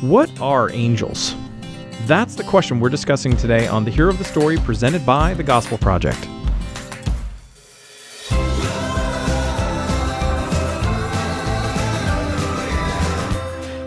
What 0.00 0.30
are 0.40 0.72
angels? 0.72 1.34
That's 2.06 2.34
the 2.34 2.44
question 2.44 2.80
we're 2.80 2.88
discussing 2.88 3.36
today 3.36 3.68
on 3.68 3.84
the 3.84 3.90
Hero 3.90 4.08
of 4.08 4.16
the 4.16 4.24
Story 4.24 4.56
presented 4.56 5.04
by 5.04 5.34
the 5.34 5.42
Gospel 5.42 5.76
Project. 5.76 6.26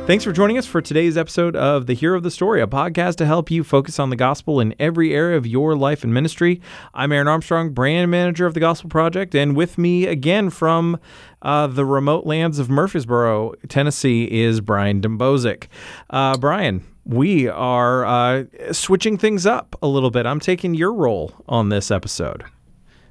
Thanks 0.05 0.26
for 0.26 0.34
joining 0.34 0.57
us 0.57 0.66
for 0.66 0.82
today's 0.82 1.16
episode 1.16 1.55
of 1.55 1.86
The 1.86 1.93
Hero 1.93 2.18
of 2.18 2.23
the 2.23 2.30
Story, 2.30 2.61
a 2.61 2.68
podcast 2.68 3.16
to 3.16 3.25
help 3.25 3.50
you 3.50 3.64
focus 3.64 4.00
on 4.00 4.10
the 4.10 4.18
gospel 4.18 4.60
in 4.60 4.75
every 4.78 5.16
area 5.16 5.38
of 5.38 5.48
your 5.48 5.78
life 5.78 6.04
and 6.04 6.14
ministry. 6.14 6.60
I'm 6.93 7.14
Aaron 7.14 7.29
Armstrong, 7.29 7.70
brand 7.70 8.11
manager 8.11 8.46
of 8.46 8.54
the 8.54 8.60
Gospel 8.60 8.89
Project, 8.89 9.34
and 9.34 9.55
with 9.55 9.78
me 9.78 10.05
again 10.05 10.50
from 10.50 11.00
uh, 11.42 11.68
the 11.68 11.86
remote 11.86 12.25
lands 12.25 12.60
of 12.60 12.70
Murfreesboro, 12.70 13.54
Tennessee, 13.70 14.25
is 14.29 14.60
Brian 14.60 15.00
Dembowczyk. 15.00 15.68
Uh, 16.10 16.36
Brian, 16.38 16.86
we 17.06 17.47
are 17.47 18.06
uh, 18.06 18.43
switching 18.74 19.18
things 19.18 19.46
up 19.46 19.78
a 19.82 19.88
little 19.88 20.11
bit. 20.11 20.25
I'm 20.25 20.42
taking 20.42 20.74
your 20.74 20.93
role 20.93 21.32
on 21.47 21.70
this 21.70 21.92
episode. 21.92 22.43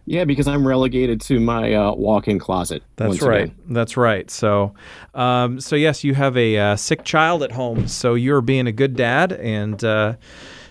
Yeah, 0.05 0.25
because 0.25 0.49
I'm 0.49 0.67
relegated 0.67 1.21
to 1.23 1.39
my 1.39 1.75
uh, 1.75 1.95
walk-in 1.95 2.39
closet. 2.39 2.83
That's 2.97 3.23
right. 3.23 3.45
Again. 3.45 3.57
That's 3.69 3.97
right. 3.97 4.29
So, 4.31 4.75
um, 5.15 5.61
so 5.61 5.77
yes, 5.77 6.03
you 6.03 6.15
have 6.15 6.37
a 6.37 6.59
uh, 6.59 6.77
sick 6.77 7.05
child 7.05 7.43
at 7.43 7.53
home, 7.53 7.87
so 7.87 8.15
you're 8.15 8.41
being 8.41 8.67
a 8.67 8.73
good 8.73 8.97
dad 8.97 9.33
and 9.33 9.83
uh, 9.85 10.17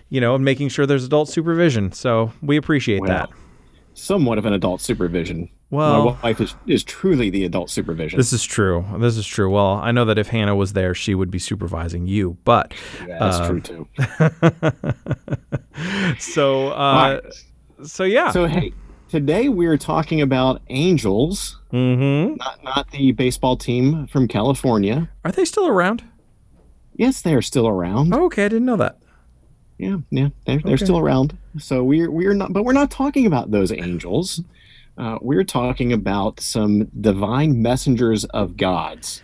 you 0.10 0.20
know 0.20 0.38
making 0.38 0.70
sure 0.70 0.86
there's 0.86 1.06
adult 1.06 1.30
supervision. 1.30 1.94
So 1.94 2.34
we 2.42 2.58
appreciate 2.58 3.02
well, 3.02 3.10
that. 3.10 3.30
Somewhat 3.94 4.38
of 4.38 4.46
an 4.46 4.54
adult 4.54 4.82
supervision. 4.82 5.50
Well, 5.70 6.04
my 6.04 6.22
wife 6.24 6.42
is, 6.42 6.54
is 6.68 6.84
truly 6.84 7.30
the 7.30 7.46
adult 7.46 7.70
supervision. 7.70 8.18
This 8.18 8.34
is 8.34 8.44
true. 8.44 8.86
This 8.98 9.16
is 9.16 9.26
true. 9.26 9.50
Well, 9.50 9.76
I 9.76 9.92
know 9.92 10.04
that 10.04 10.18
if 10.18 10.28
Hannah 10.28 10.56
was 10.56 10.74
there, 10.74 10.94
she 10.94 11.16
would 11.16 11.32
be 11.32 11.40
supervising 11.40 12.08
you, 12.08 12.38
but 12.44 12.74
yeah, 13.08 13.20
that's 13.20 13.38
uh, 13.38 13.48
true 13.48 13.62
too. 13.62 13.88
so, 16.20 16.74
uh, 16.74 17.22
right. 17.24 17.88
so 17.88 18.04
yeah. 18.04 18.32
So 18.32 18.48
hey, 18.48 18.74
today 19.12 19.50
we're 19.50 19.78
talking 19.78 20.22
about 20.22 20.62
Angels, 20.70 21.60
mm-hmm. 21.72 22.36
not 22.38 22.64
not 22.64 22.92
the 22.92 23.12
baseball 23.12 23.58
team 23.58 24.08
from 24.08 24.28
California. 24.28 25.10
Are 25.26 25.32
they 25.32 25.44
still 25.44 25.68
around? 25.68 26.04
Yes, 26.96 27.22
they 27.22 27.36
are 27.36 27.42
still 27.42 27.68
around. 27.68 28.14
Oh, 28.14 28.26
okay, 28.26 28.46
I 28.46 28.48
didn't 28.48 28.66
know 28.66 28.78
that. 28.78 28.98
Yeah, 29.78 29.98
yeah, 30.12 30.30
they're, 30.46 30.60
they're 30.60 30.78
still 30.78 30.98
around. 30.98 31.38
So 31.60 31.84
we're 31.84 32.10
we're 32.10 32.34
not, 32.34 32.54
but 32.54 32.64
we're 32.64 32.72
not 32.72 32.90
talking 32.90 33.26
about 33.26 33.52
those 33.52 33.72
angels. 33.72 34.42
Uh, 34.98 35.18
we're 35.22 35.44
talking 35.44 35.92
about 35.92 36.40
some 36.40 36.86
divine 37.00 37.62
messengers 37.62 38.24
of 38.26 38.56
gods. 38.56 39.24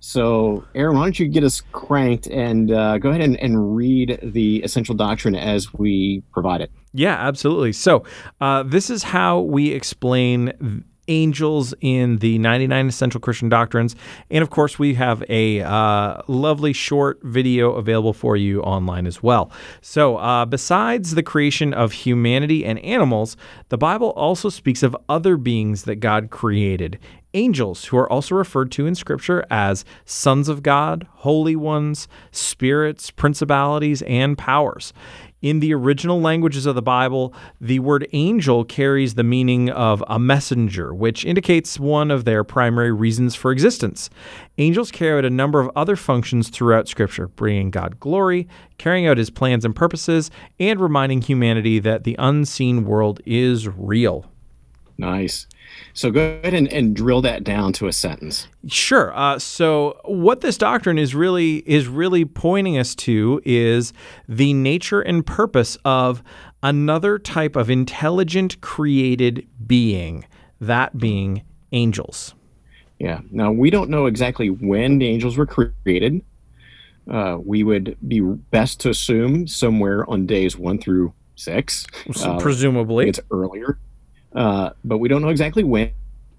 So, 0.00 0.64
Aaron, 0.74 0.96
why 0.96 1.04
don't 1.04 1.18
you 1.18 1.28
get 1.28 1.42
us 1.42 1.62
cranked 1.72 2.26
and 2.26 2.70
uh, 2.70 2.98
go 2.98 3.10
ahead 3.10 3.22
and, 3.22 3.36
and 3.40 3.74
read 3.74 4.18
the 4.22 4.62
essential 4.62 4.94
doctrine 4.94 5.34
as 5.34 5.72
we 5.72 6.22
provide 6.32 6.60
it? 6.60 6.70
Yeah, 6.92 7.14
absolutely. 7.14 7.72
So, 7.72 8.04
uh, 8.40 8.62
this 8.62 8.90
is 8.90 9.02
how 9.02 9.40
we 9.40 9.72
explain 9.72 10.84
angels 11.08 11.74
in 11.80 12.18
the 12.18 12.38
99 12.38 12.88
essential 12.88 13.20
Christian 13.20 13.48
doctrines. 13.48 13.96
And 14.30 14.42
of 14.42 14.50
course, 14.50 14.78
we 14.78 14.94
have 14.94 15.22
a 15.28 15.62
uh, 15.62 16.22
lovely 16.26 16.72
short 16.72 17.20
video 17.22 17.72
available 17.72 18.12
for 18.12 18.36
you 18.36 18.62
online 18.62 19.06
as 19.06 19.22
well. 19.22 19.50
So, 19.80 20.16
uh, 20.16 20.44
besides 20.44 21.14
the 21.14 21.22
creation 21.22 21.72
of 21.74 21.92
humanity 21.92 22.64
and 22.64 22.78
animals, 22.80 23.36
the 23.68 23.78
Bible 23.78 24.10
also 24.10 24.48
speaks 24.48 24.82
of 24.82 24.96
other 25.08 25.36
beings 25.36 25.84
that 25.84 25.96
God 25.96 26.30
created. 26.30 26.98
Angels, 27.34 27.84
who 27.84 27.98
are 27.98 28.10
also 28.10 28.34
referred 28.34 28.72
to 28.72 28.86
in 28.86 28.94
Scripture 28.94 29.44
as 29.50 29.84
sons 30.06 30.48
of 30.48 30.62
God, 30.62 31.06
holy 31.16 31.54
ones, 31.54 32.08
spirits, 32.30 33.10
principalities, 33.10 34.00
and 34.02 34.38
powers. 34.38 34.94
In 35.42 35.60
the 35.60 35.74
original 35.74 36.20
languages 36.20 36.64
of 36.64 36.74
the 36.74 36.82
Bible, 36.82 37.34
the 37.60 37.78
word 37.80 38.08
angel 38.14 38.64
carries 38.64 39.14
the 39.14 39.22
meaning 39.22 39.68
of 39.68 40.02
a 40.08 40.18
messenger, 40.18 40.94
which 40.94 41.26
indicates 41.26 41.78
one 41.78 42.10
of 42.10 42.24
their 42.24 42.42
primary 42.42 42.90
reasons 42.90 43.34
for 43.34 43.52
existence. 43.52 44.08
Angels 44.56 44.90
carry 44.90 45.18
out 45.18 45.26
a 45.26 45.30
number 45.30 45.60
of 45.60 45.70
other 45.76 45.94
functions 45.94 46.48
throughout 46.48 46.88
Scripture, 46.88 47.28
bringing 47.28 47.70
God 47.70 48.00
glory, 48.00 48.48
carrying 48.78 49.06
out 49.06 49.18
his 49.18 49.28
plans 49.28 49.66
and 49.66 49.76
purposes, 49.76 50.30
and 50.58 50.80
reminding 50.80 51.20
humanity 51.20 51.80
that 51.80 52.04
the 52.04 52.16
unseen 52.18 52.84
world 52.84 53.20
is 53.26 53.68
real. 53.68 54.24
Nice. 54.98 55.46
So 55.92 56.10
go 56.10 56.20
ahead 56.20 56.54
and, 56.54 56.72
and 56.72 56.96
drill 56.96 57.20
that 57.22 57.44
down 57.44 57.72
to 57.74 57.86
a 57.86 57.92
sentence. 57.92 58.48
Sure. 58.66 59.16
Uh, 59.16 59.38
so 59.38 60.00
what 60.04 60.40
this 60.40 60.56
doctrine 60.56 60.98
is 60.98 61.14
really 61.14 61.56
is 61.66 61.86
really 61.86 62.24
pointing 62.24 62.78
us 62.78 62.94
to 62.96 63.42
is 63.44 63.92
the 64.28 64.54
nature 64.54 65.00
and 65.00 65.26
purpose 65.26 65.76
of 65.84 66.22
another 66.62 67.18
type 67.18 67.56
of 67.56 67.68
intelligent 67.68 68.60
created 68.60 69.46
being, 69.66 70.24
that 70.60 70.96
being 70.96 71.42
angels. 71.72 72.34
Yeah. 72.98 73.20
Now 73.30 73.52
we 73.52 73.68
don't 73.68 73.90
know 73.90 74.06
exactly 74.06 74.48
when 74.48 74.98
the 74.98 75.08
angels 75.08 75.36
were 75.36 75.46
created. 75.46 76.22
Uh, 77.10 77.36
we 77.44 77.62
would 77.62 77.96
be 78.08 78.20
best 78.20 78.80
to 78.80 78.90
assume 78.90 79.46
somewhere 79.46 80.08
on 80.10 80.26
days 80.26 80.56
one 80.56 80.78
through 80.78 81.12
six. 81.36 81.86
Uh, 82.22 82.38
presumably, 82.38 83.08
it's 83.08 83.20
earlier. 83.30 83.78
Uh, 84.36 84.70
but 84.84 84.98
we 84.98 85.08
don't 85.08 85.22
know 85.22 85.30
exactly 85.30 85.64
when. 85.64 85.90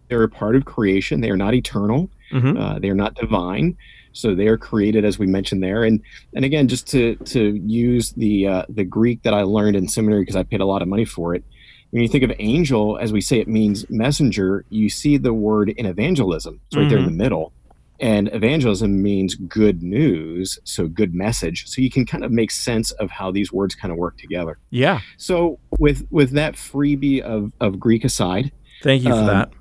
They're 0.10 0.24
a 0.24 0.30
part 0.30 0.56
of 0.56 0.64
creation. 0.64 1.20
They 1.20 1.30
are 1.30 1.36
not 1.36 1.54
eternal. 1.54 2.10
Mm-hmm. 2.32 2.58
Uh, 2.58 2.80
they 2.80 2.90
are 2.90 2.96
not 2.96 3.16
divine. 3.16 3.76
So 4.14 4.34
they 4.34 4.48
are 4.48 4.58
created, 4.58 5.04
as 5.04 5.20
we 5.20 5.28
mentioned 5.28 5.62
there. 5.62 5.84
And 5.84 6.02
and 6.34 6.46
again, 6.46 6.70
just 6.70 6.88
to 6.92 7.16
to 7.16 7.56
use 7.66 8.14
the 8.14 8.48
uh, 8.48 8.64
the 8.70 8.86
Greek 8.86 9.24
that 9.24 9.34
I 9.34 9.44
learned 9.44 9.76
in 9.76 9.88
seminary 9.88 10.22
because 10.22 10.38
I 10.38 10.44
paid 10.44 10.62
a 10.62 10.66
lot 10.66 10.82
of 10.82 10.88
money 10.88 11.06
for 11.06 11.36
it. 11.36 11.44
When 11.92 12.02
you 12.02 12.08
think 12.08 12.24
of 12.24 12.32
angel, 12.40 12.98
as 12.98 13.12
we 13.12 13.22
say, 13.22 13.40
it 13.40 13.48
means 13.48 13.86
messenger. 13.90 14.66
You 14.70 14.90
see 14.90 15.18
the 15.18 15.34
word 15.34 15.70
in 15.70 15.86
evangelism. 15.86 16.60
It's 16.68 16.76
right 16.76 16.84
mm-hmm. 16.84 16.90
there 16.90 17.00
in 17.00 17.06
the 17.06 17.12
middle. 17.12 17.52
And 18.00 18.30
evangelism 18.32 19.02
means 19.02 19.34
good 19.36 19.82
news, 19.82 20.60
so 20.64 20.88
good 20.88 21.16
message. 21.16 21.68
So 21.68 21.82
you 21.82 21.90
can 21.90 22.06
kind 22.06 22.24
of 22.24 22.32
make 22.32 22.52
sense 22.52 22.92
of 22.92 23.10
how 23.10 23.32
these 23.32 23.52
words 23.52 23.74
kind 23.74 23.92
of 23.92 23.98
work 23.98 24.18
together. 24.18 24.60
Yeah. 24.70 25.00
So 25.18 25.60
with 25.78 26.08
with 26.12 26.32
that 26.32 26.56
freebie 26.56 27.22
of, 27.22 27.52
of 27.60 27.80
Greek 27.80 28.04
aside, 28.04 28.52
thank 28.84 29.04
you 29.04 29.10
for 29.10 29.20
um, 29.20 29.28
that. 29.28 29.52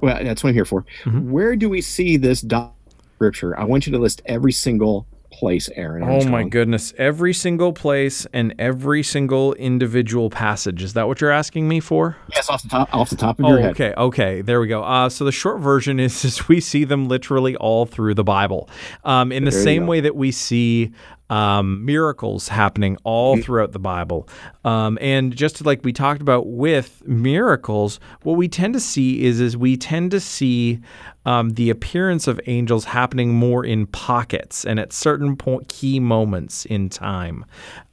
Well, 0.00 0.22
that's 0.22 0.42
what 0.44 0.50
I'm 0.50 0.54
here 0.54 0.64
for. 0.64 0.84
Mm-hmm. 1.04 1.30
Where 1.30 1.56
do 1.56 1.68
we 1.68 1.80
see 1.80 2.16
this 2.16 2.40
doc- 2.40 2.74
scripture? 3.14 3.58
I 3.58 3.64
want 3.64 3.86
you 3.86 3.92
to 3.92 3.98
list 3.98 4.22
every 4.26 4.52
single 4.52 5.06
place, 5.34 5.68
Aaron. 5.74 6.02
Oh 6.04 6.24
my 6.28 6.44
goodness. 6.44 6.94
Every 6.96 7.32
single 7.32 7.72
place 7.72 8.26
and 8.32 8.54
every 8.58 9.02
single 9.02 9.52
individual 9.54 10.30
passage. 10.30 10.82
Is 10.82 10.94
that 10.94 11.08
what 11.08 11.20
you're 11.20 11.30
asking 11.30 11.68
me 11.68 11.80
for? 11.80 12.16
Yes, 12.32 12.48
off 12.48 12.62
the 12.62 12.68
top 12.68 12.94
off 12.94 13.10
the 13.10 13.16
top 13.16 13.38
of 13.38 13.44
oh, 13.44 13.48
your 13.48 13.60
head. 13.60 13.70
Okay, 13.72 13.94
okay. 13.96 14.42
There 14.42 14.60
we 14.60 14.68
go. 14.68 14.82
Uh, 14.82 15.08
so 15.08 15.24
the 15.24 15.32
short 15.32 15.60
version 15.60 15.98
is, 16.00 16.24
is 16.26 16.48
we 16.48 16.60
see 16.60 16.84
them 16.84 17.08
literally 17.08 17.56
all 17.56 17.86
through 17.86 18.14
the 18.14 18.24
Bible. 18.24 18.68
Um, 19.04 19.32
in 19.32 19.44
the 19.44 19.52
same 19.52 19.86
way 19.86 20.00
that 20.00 20.16
we 20.16 20.30
see 20.30 20.92
um, 21.30 21.84
miracles 21.84 22.48
happening 22.48 22.96
all 23.04 23.34
mm-hmm. 23.34 23.42
throughout 23.42 23.72
the 23.72 23.78
Bible. 23.78 24.28
Um, 24.64 24.98
and 25.00 25.34
just 25.34 25.64
like 25.64 25.84
we 25.84 25.92
talked 25.92 26.20
about 26.20 26.46
with 26.46 27.02
miracles, 27.06 27.98
what 28.22 28.36
we 28.36 28.48
tend 28.48 28.74
to 28.74 28.80
see 28.80 29.24
is 29.24 29.40
is 29.40 29.56
we 29.56 29.76
tend 29.76 30.10
to 30.10 30.20
see 30.20 30.80
um, 31.26 31.50
the 31.50 31.70
appearance 31.70 32.26
of 32.26 32.40
angels 32.46 32.84
happening 32.84 33.34
more 33.34 33.64
in 33.64 33.86
pockets 33.86 34.64
and 34.64 34.78
at 34.78 34.92
certain 34.92 35.36
key 35.68 35.98
moments 35.98 36.66
in 36.66 36.88
time. 36.88 37.44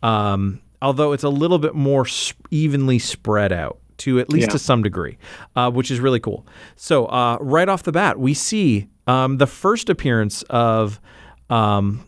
Um, 0.04 0.62
although 0.82 1.14
it's 1.14 1.24
a 1.24 1.30
little 1.30 1.60
bit 1.60 1.76
more 1.76 2.06
evenly 2.50 3.00
spread 3.00 3.52
out 3.52 3.78
to 3.98 4.20
at 4.20 4.30
least 4.30 4.48
yeah. 4.48 4.54
to 4.54 4.60
some 4.60 4.82
degree, 4.82 5.18
uh, 5.56 5.70
which 5.70 5.92
is 5.92 6.00
really 6.00 6.20
cool. 6.20 6.46
So 6.76 7.06
uh, 7.06 7.38
right 7.40 7.70
off 7.70 7.84
the 7.84 7.92
bat, 7.92 8.20
we 8.20 8.34
see 8.34 8.88
um, 9.06 9.38
the 9.38 9.48
first 9.48 9.90
appearance 9.90 10.42
of 10.44 11.00
um, 11.52 12.04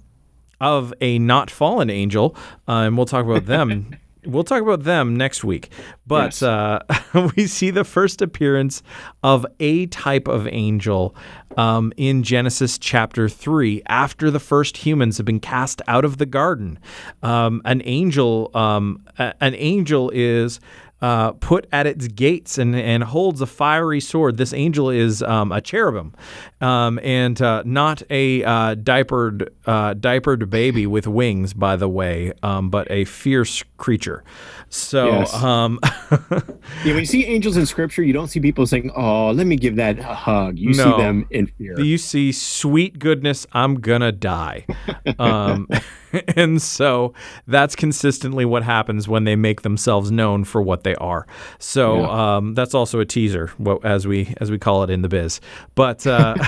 of 0.64 0.94
a 1.02 1.20
not 1.20 1.52
fallen 1.52 1.90
angel, 1.90 2.36
uh, 2.68 2.88
and 2.88 2.98
we'll 2.98 3.06
talk 3.06 3.26
about 3.26 3.46
them. 3.46 3.96
we'll 4.26 4.46
talk 4.46 4.62
about 4.62 4.84
them 4.84 5.16
next 5.16 5.44
week. 5.44 5.70
But 6.08 6.42
yes. 6.42 6.44
uh, 6.44 6.80
we 7.36 7.48
see 7.48 7.70
the 7.70 7.84
first 7.84 8.22
appearance 8.22 8.82
of 9.22 9.46
a 9.60 9.88
type 9.88 10.28
of 10.28 10.48
angel 10.48 11.16
um, 11.58 11.92
in 11.98 12.24
Genesis 12.24 12.78
chapter 12.78 13.28
3 13.28 13.84
after 13.88 14.32
the 14.32 14.40
first 14.40 14.78
humans 14.78 15.18
have 15.18 15.26
been 15.26 15.42
cast 15.42 15.82
out 15.88 16.06
of 16.06 16.18
the 16.18 16.26
garden. 16.26 16.80
Um, 17.22 17.62
an 17.66 17.82
angel, 17.86 18.50
um, 18.54 19.04
a- 19.20 19.34
an 19.42 19.56
angel 19.56 20.10
is 20.12 20.60
uh, 21.04 21.34
put 21.34 21.68
at 21.74 21.86
its 21.86 22.08
gates 22.08 22.58
and, 22.58 22.74
and 22.74 23.04
holds 23.04 23.42
a 23.42 23.46
fiery 23.46 24.00
sword. 24.00 24.38
This 24.38 24.54
angel 24.54 24.90
is 24.90 25.22
um, 25.22 25.52
a 25.52 25.60
cherubim 25.60 26.14
um, 26.62 26.98
and 27.04 27.42
uh, 27.42 27.62
not 27.66 28.02
a 28.10 28.42
uh, 28.46 28.76
diapered 28.76 29.54
uh, 29.66 29.96
diapered 29.96 30.50
baby 30.50 30.88
with 30.88 31.06
wings, 31.06 31.54
by 31.54 31.76
the 31.76 31.90
way, 31.90 32.32
um, 32.42 32.70
but 32.70 32.90
a 32.90 33.04
fierce 33.04 33.64
creature. 33.76 34.24
So, 34.70 35.08
yes. 35.08 35.34
um, 35.36 35.80
yeah, 36.12 36.40
when 36.86 37.00
you 37.00 37.06
see 37.06 37.26
angels 37.26 37.58
in 37.58 37.66
scripture, 37.66 38.02
you 38.02 38.14
don't 38.14 38.30
see 38.30 38.40
people 38.40 38.66
saying, 38.66 38.90
"Oh, 38.96 39.32
let 39.32 39.46
me 39.46 39.58
give 39.58 39.76
that 39.76 40.00
a 40.00 40.16
hug." 40.16 40.58
You 40.58 40.74
no, 40.74 40.84
see 40.84 41.04
them 41.04 41.28
in 41.32 41.48
fear. 41.48 41.80
You 41.80 41.98
see 41.98 42.32
sweet 42.32 42.98
goodness. 42.98 43.46
I'm 43.52 43.82
gonna 43.82 44.14
die, 44.14 44.66
um, 45.20 45.68
and 46.36 46.62
so 46.62 47.14
that's 47.48 47.76
consistently 47.76 48.46
what 48.46 48.64
happens 48.64 49.08
when 49.08 49.24
they 49.24 49.36
make 49.36 49.62
themselves 49.62 50.12
known 50.12 50.44
for 50.44 50.62
what 50.62 50.84
they 50.84 50.93
are. 50.96 51.28
So 51.60 52.02
yeah. 52.02 52.38
um, 52.38 52.54
that's 52.54 52.74
also 52.74 53.00
a 53.00 53.06
teaser, 53.06 53.52
as 53.84 54.08
we 54.08 54.34
as 54.40 54.52
we 54.52 54.58
call 54.58 54.84
it 54.84 54.90
in 54.90 55.02
the 55.02 55.10
biz. 55.10 55.42
But 55.76 56.06
uh, 56.08 56.36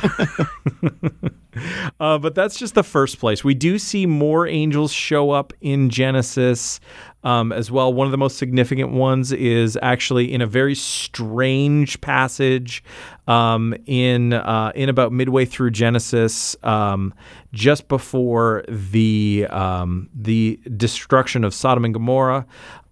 uh, 1.99 2.17
but 2.17 2.35
that's 2.35 2.57
just 2.57 2.75
the 2.75 2.83
first 2.83 3.19
place. 3.19 3.43
We 3.43 3.53
do 3.53 3.79
see 3.79 4.05
more 4.05 4.47
angels 4.47 4.91
show 4.91 5.31
up 5.31 5.53
in 5.61 5.89
Genesis 5.89 6.79
um, 7.23 7.51
as 7.51 7.71
well. 7.71 7.93
One 7.93 8.07
of 8.07 8.11
the 8.11 8.17
most 8.17 8.37
significant 8.37 8.91
ones 8.91 9.31
is 9.31 9.77
actually 9.81 10.31
in 10.31 10.41
a 10.41 10.45
very 10.45 10.75
strange 10.75 11.99
passage 12.01 12.83
um, 13.27 13.73
in 13.85 14.33
uh, 14.33 14.71
in 14.75 14.89
about 14.89 15.11
midway 15.11 15.45
through 15.45 15.71
Genesis, 15.71 16.55
um, 16.63 17.13
just 17.51 17.87
before 17.87 18.63
the 18.67 19.47
um, 19.49 20.09
the 20.13 20.59
destruction 20.77 21.43
of 21.43 21.53
Sodom 21.53 21.85
and 21.85 21.93
Gomorrah. 21.93 22.45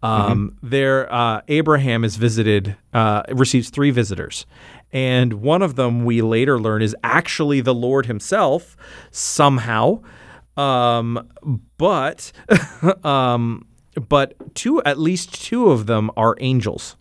Um, 0.04 0.50
mm-hmm. 0.58 0.70
There, 0.70 1.12
uh, 1.12 1.42
Abraham 1.48 2.04
is 2.04 2.18
visited, 2.18 2.76
uh, 2.94 3.24
receives 3.30 3.70
three 3.70 3.90
visitors, 3.90 4.46
and 4.92 5.36
one 5.36 5.62
of 5.62 5.76
them 5.76 6.04
we 6.04 6.22
later 6.22 6.60
learn 6.60 6.82
is 6.82 6.96
actually 7.04 7.62
the 7.62 7.74
Lord 7.74 8.06
Himself 8.06 8.76
somehow. 9.12 10.02
Um, 10.58 11.30
but 11.78 12.32
um, 13.04 13.66
but 14.10 14.56
two, 14.56 14.84
at 14.84 15.00
least 15.00 15.42
two 15.42 15.70
of 15.70 15.86
them 15.88 16.12
are 16.18 16.36
angels. 16.40 16.98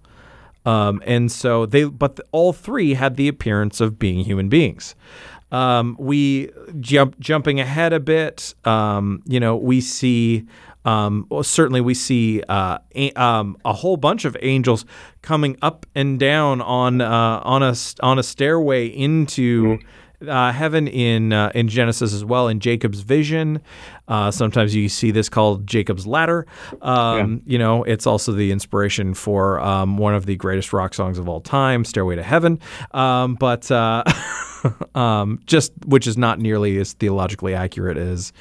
Um, 0.65 1.03
and 1.05 1.31
so 1.31 1.67
they, 1.67 1.85
but 1.85 2.21
all 2.31 2.53
three 2.53 2.95
had 2.95 3.17
the 3.17 3.27
appearance 3.27 3.81
of 3.81 3.99
being 3.99 4.21
human 4.21 4.49
beings. 4.49 4.95
Um, 5.51 5.97
we 5.99 6.51
jump 6.81 7.19
jumping 7.21 7.61
ahead 7.61 7.93
a 7.93 8.01
bit. 8.01 8.55
Um, 8.65 9.23
you 9.27 9.41
know, 9.41 9.57
we 9.57 9.81
see 9.81 10.47
um, 10.85 11.27
well, 11.29 11.43
certainly 11.43 11.81
we 11.81 11.95
see 11.95 12.43
uh, 12.49 12.79
a, 12.95 13.13
um, 13.13 13.57
a, 13.65 13.73
whole 13.73 13.97
bunch 13.97 14.25
of 14.25 14.37
angels 14.43 14.85
coming 15.21 15.57
up 15.63 15.87
and 15.95 16.19
down 16.19 16.61
on 16.61 17.01
uh, 17.01 17.41
on 17.45 17.63
a 17.63 17.75
on 18.01 18.19
a 18.19 18.23
stairway 18.23 18.87
into 18.87 19.79
uh, 20.29 20.53
heaven 20.53 20.89
in 20.89 21.33
uh, 21.33 21.53
in 21.55 21.69
Genesis 21.69 22.13
as 22.13 22.25
well 22.25 22.49
in 22.49 22.61
Jacob's 22.61 23.01
vision. 23.01 23.61
Uh, 24.09 24.31
sometimes 24.31 24.75
you 24.75 24.89
see 24.89 25.11
this 25.11 25.29
called 25.29 25.67
Jacob's 25.67 26.07
ladder. 26.07 26.47
Um, 26.83 27.43
yeah. 27.47 27.53
You 27.53 27.59
know, 27.59 27.85
it's 27.85 28.07
also 28.07 28.33
the 28.33 28.53
inspiration 28.53 29.15
for 29.15 29.61
um, 29.61 29.97
one 29.97 30.15
of 30.15 30.27
the 30.27 30.37
greatest 30.37 30.73
rock 30.73 30.95
songs 30.95 31.19
of 31.19 31.29
all 31.29 31.41
time, 31.41 31.85
"Stairway 31.85 32.17
to 32.17 32.23
Heaven." 32.23 32.59
Um, 32.93 33.35
but 33.37 33.71
uh, 33.71 34.05
um, 34.95 35.41
just 35.47 35.73
which 35.87 36.07
is 36.07 36.17
not 36.17 36.39
nearly 36.39 36.79
as 36.79 36.93
theologically 36.95 37.55
accurate 37.55 37.97
as 37.97 38.33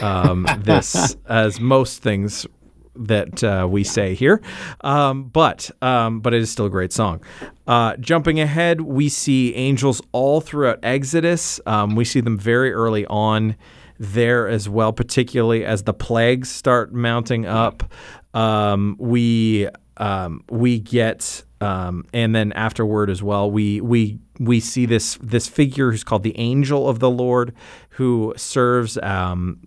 um, 0.00 0.46
this, 0.58 1.16
as 1.26 1.60
most 1.60 2.02
things 2.02 2.46
that 2.96 3.42
uh, 3.42 3.66
we 3.70 3.84
say 3.84 4.14
here, 4.14 4.40
um, 4.82 5.24
but 5.24 5.70
um, 5.82 6.20
but 6.20 6.34
it 6.34 6.42
is 6.42 6.50
still 6.50 6.66
a 6.66 6.70
great 6.70 6.92
song. 6.92 7.22
Uh, 7.66 7.96
jumping 7.96 8.40
ahead, 8.40 8.80
we 8.80 9.08
see 9.08 9.54
angels 9.54 10.02
all 10.12 10.40
throughout 10.40 10.78
Exodus. 10.82 11.60
Um, 11.66 11.94
we 11.94 12.04
see 12.04 12.20
them 12.20 12.38
very 12.38 12.72
early 12.72 13.06
on 13.06 13.56
there 13.98 14.48
as 14.48 14.68
well, 14.68 14.92
particularly 14.92 15.64
as 15.64 15.84
the 15.84 15.94
plagues 15.94 16.50
start 16.50 16.92
mounting 16.92 17.46
up. 17.46 17.92
Um, 18.34 18.96
we 18.98 19.68
um, 19.96 20.42
we 20.50 20.80
get 20.80 21.44
um, 21.64 22.04
and 22.12 22.34
then 22.34 22.52
afterward 22.52 23.08
as 23.08 23.22
well, 23.22 23.50
we 23.50 23.80
we 23.80 24.18
we 24.38 24.60
see 24.60 24.84
this 24.84 25.18
this 25.22 25.48
figure 25.48 25.90
who's 25.90 26.04
called 26.04 26.22
the 26.22 26.38
angel 26.38 26.88
of 26.88 26.98
the 26.98 27.10
Lord, 27.10 27.54
who 27.90 28.34
serves 28.36 28.98
um, 28.98 29.60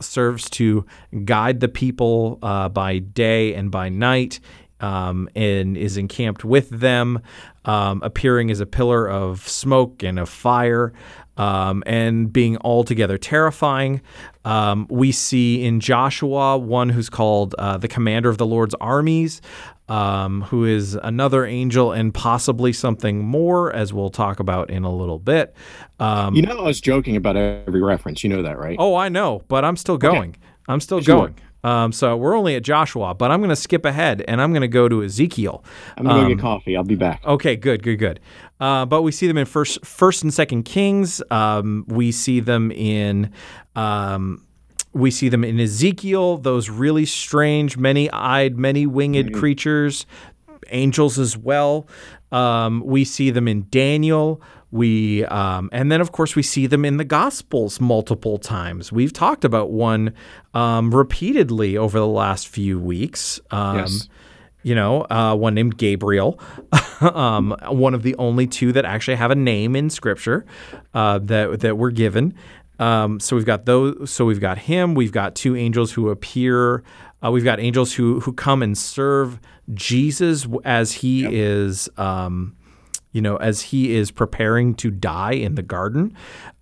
serves 0.00 0.48
to 0.50 0.84
guide 1.24 1.60
the 1.60 1.68
people 1.68 2.38
uh, 2.42 2.68
by 2.68 2.98
day 2.98 3.54
and 3.54 3.70
by 3.70 3.88
night. 3.88 4.40
Um, 4.80 5.30
and 5.34 5.78
is 5.78 5.96
encamped 5.96 6.44
with 6.44 6.68
them, 6.68 7.20
um, 7.64 8.02
appearing 8.02 8.50
as 8.50 8.60
a 8.60 8.66
pillar 8.66 9.08
of 9.08 9.48
smoke 9.48 10.02
and 10.02 10.18
of 10.18 10.28
fire, 10.28 10.92
um, 11.36 11.82
and 11.86 12.32
being 12.32 12.56
altogether 12.58 13.18
terrifying. 13.18 14.00
Um, 14.44 14.86
we 14.90 15.12
see 15.12 15.64
in 15.64 15.80
Joshua 15.80 16.58
one 16.58 16.90
who's 16.90 17.08
called 17.08 17.54
uh, 17.58 17.78
the 17.78 17.88
commander 17.88 18.28
of 18.28 18.38
the 18.38 18.46
Lord's 18.46 18.74
armies, 18.80 19.40
um, 19.88 20.42
who 20.42 20.64
is 20.64 20.94
another 20.94 21.44
angel 21.44 21.92
and 21.92 22.12
possibly 22.12 22.72
something 22.72 23.24
more, 23.24 23.72
as 23.74 23.92
we'll 23.92 24.10
talk 24.10 24.40
about 24.40 24.70
in 24.70 24.84
a 24.84 24.94
little 24.94 25.18
bit. 25.18 25.54
Um, 25.98 26.34
you 26.34 26.42
know, 26.42 26.58
I 26.58 26.62
was 26.62 26.80
joking 26.80 27.16
about 27.16 27.36
every 27.36 27.82
reference. 27.82 28.22
You 28.22 28.30
know 28.30 28.42
that, 28.42 28.58
right? 28.58 28.76
Oh, 28.78 28.94
I 28.94 29.08
know, 29.08 29.42
but 29.48 29.64
I'm 29.64 29.76
still 29.76 29.98
going. 29.98 30.30
Okay. 30.30 30.40
I'm 30.68 30.80
still 30.80 31.00
sure. 31.00 31.16
going. 31.16 31.34
Um, 31.64 31.90
so 31.90 32.16
we're 32.16 32.36
only 32.36 32.54
at 32.54 32.62
Joshua, 32.62 33.14
but 33.14 33.30
I'm 33.30 33.40
going 33.40 33.50
to 33.50 33.56
skip 33.56 33.84
ahead 33.84 34.22
and 34.28 34.40
I'm 34.40 34.52
going 34.52 34.62
to 34.62 34.68
go 34.68 34.88
to 34.88 35.02
Ezekiel. 35.02 35.64
I'm 35.96 36.04
going 36.04 36.16
to 36.16 36.22
um, 36.22 36.28
go 36.28 36.34
get 36.34 36.40
coffee. 36.40 36.76
I'll 36.76 36.84
be 36.84 36.94
back. 36.94 37.24
Okay, 37.24 37.56
good, 37.56 37.82
good, 37.82 37.96
good. 37.96 38.20
Uh, 38.60 38.84
but 38.84 39.02
we 39.02 39.10
see 39.10 39.26
them 39.26 39.38
in 39.38 39.46
first, 39.46 39.84
first 39.84 40.22
and 40.22 40.32
second 40.32 40.64
Kings. 40.64 41.22
Um, 41.30 41.84
we 41.88 42.12
see 42.12 42.38
them 42.38 42.70
in 42.70 43.32
um, 43.74 44.46
we 44.92 45.10
see 45.10 45.28
them 45.28 45.42
in 45.42 45.58
Ezekiel, 45.58 46.38
those 46.38 46.70
really 46.70 47.04
strange, 47.04 47.76
many 47.76 48.08
eyed, 48.12 48.56
many 48.56 48.86
winged 48.86 49.26
mm-hmm. 49.26 49.38
creatures, 49.40 50.06
angels 50.70 51.18
as 51.18 51.36
well. 51.36 51.88
Um, 52.34 52.82
we 52.84 53.04
see 53.04 53.30
them 53.30 53.46
in 53.46 53.66
Daniel. 53.70 54.42
We 54.72 55.24
um, 55.26 55.68
and 55.72 55.92
then 55.92 56.00
of 56.00 56.10
course 56.10 56.34
we 56.34 56.42
see 56.42 56.66
them 56.66 56.84
in 56.84 56.96
the 56.96 57.04
Gospels 57.04 57.80
multiple 57.80 58.38
times. 58.38 58.90
We've 58.90 59.12
talked 59.12 59.44
about 59.44 59.70
one 59.70 60.12
um, 60.52 60.92
repeatedly 60.92 61.76
over 61.76 61.98
the 61.98 62.08
last 62.08 62.48
few 62.48 62.80
weeks. 62.80 63.40
Um, 63.52 63.78
yes. 63.78 64.08
You 64.64 64.74
know, 64.74 65.02
uh, 65.10 65.36
one 65.36 65.54
named 65.54 65.76
Gabriel, 65.76 66.40
um, 67.02 67.54
one 67.68 67.92
of 67.92 68.02
the 68.02 68.16
only 68.16 68.46
two 68.46 68.72
that 68.72 68.86
actually 68.86 69.16
have 69.16 69.30
a 69.30 69.34
name 69.34 69.76
in 69.76 69.90
Scripture 69.90 70.46
uh, 70.94 71.18
that 71.22 71.60
that 71.60 71.78
were 71.78 71.90
given. 71.90 72.34
Um, 72.78 73.20
so 73.20 73.36
we've 73.36 73.46
got 73.46 73.66
those. 73.66 74.10
So 74.10 74.24
we've 74.24 74.40
got 74.40 74.58
him. 74.58 74.94
We've 74.94 75.12
got 75.12 75.34
two 75.34 75.56
angels 75.56 75.92
who 75.92 76.10
appear. 76.10 76.82
Uh, 77.24 77.30
we've 77.30 77.44
got 77.44 77.60
angels 77.60 77.92
who 77.94 78.20
who 78.20 78.32
come 78.32 78.62
and 78.62 78.76
serve 78.76 79.38
Jesus 79.72 80.46
as 80.64 80.92
he 80.92 81.22
yep. 81.22 81.32
is. 81.32 81.88
Um, 81.96 82.56
you 83.14 83.22
know, 83.22 83.36
as 83.36 83.62
he 83.62 83.94
is 83.94 84.10
preparing 84.10 84.74
to 84.74 84.90
die 84.90 85.34
in 85.34 85.54
the 85.54 85.62
garden, 85.62 86.14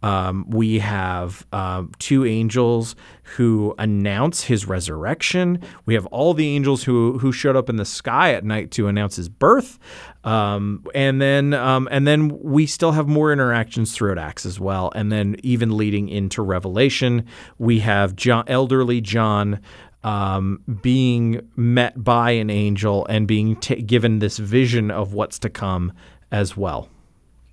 um, 0.02 0.44
we 0.50 0.80
have 0.80 1.46
uh, 1.50 1.84
two 1.98 2.26
angels 2.26 2.94
who 3.36 3.74
announce 3.78 4.44
his 4.44 4.66
resurrection. 4.66 5.62
We 5.86 5.94
have 5.94 6.04
all 6.06 6.34
the 6.34 6.54
angels 6.54 6.84
who 6.84 7.18
who 7.18 7.32
showed 7.32 7.56
up 7.56 7.70
in 7.70 7.76
the 7.76 7.86
sky 7.86 8.34
at 8.34 8.44
night 8.44 8.70
to 8.72 8.86
announce 8.86 9.16
his 9.16 9.30
birth, 9.30 9.78
um, 10.24 10.84
and 10.94 11.22
then 11.22 11.54
um, 11.54 11.88
and 11.90 12.06
then 12.06 12.28
we 12.42 12.66
still 12.66 12.92
have 12.92 13.08
more 13.08 13.32
interactions 13.32 13.94
throughout 13.94 14.18
Acts 14.18 14.44
as 14.44 14.60
well, 14.60 14.92
and 14.94 15.10
then 15.10 15.36
even 15.42 15.74
leading 15.74 16.10
into 16.10 16.42
Revelation, 16.42 17.24
we 17.58 17.78
have 17.78 18.14
John, 18.14 18.44
elderly 18.46 19.00
John 19.00 19.58
um, 20.04 20.60
being 20.82 21.48
met 21.56 22.02
by 22.02 22.32
an 22.32 22.50
angel 22.50 23.06
and 23.06 23.26
being 23.26 23.56
t- 23.56 23.80
given 23.82 24.18
this 24.18 24.36
vision 24.36 24.90
of 24.90 25.14
what's 25.14 25.38
to 25.40 25.48
come 25.48 25.92
as 26.32 26.56
well. 26.56 26.88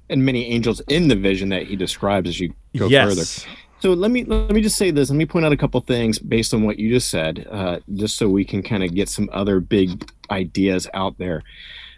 And 0.09 0.25
many 0.25 0.48
angels 0.48 0.81
in 0.88 1.07
the 1.07 1.15
vision 1.15 1.50
that 1.50 1.67
he 1.67 1.75
describes 1.75 2.29
as 2.29 2.39
you 2.39 2.53
go 2.75 2.88
yes. 2.88 3.09
further. 3.09 3.55
So 3.81 3.93
let 3.93 4.12
me 4.12 4.24
let 4.25 4.51
me 4.51 4.62
just 4.62 4.77
say 4.77 4.91
this. 4.91 5.09
Let 5.09 5.15
me 5.17 5.25
point 5.25 5.45
out 5.45 5.51
a 5.51 5.57
couple 5.57 5.79
things 5.81 6.17
based 6.17 6.53
on 6.53 6.63
what 6.63 6.79
you 6.79 6.89
just 6.89 7.09
said, 7.09 7.48
uh, 7.51 7.79
just 7.93 8.17
so 8.17 8.27
we 8.27 8.43
can 8.43 8.63
kind 8.63 8.83
of 8.83 8.95
get 8.95 9.07
some 9.07 9.29
other 9.31 9.59
big 9.59 10.09
ideas 10.31 10.88
out 10.93 11.17
there. 11.17 11.43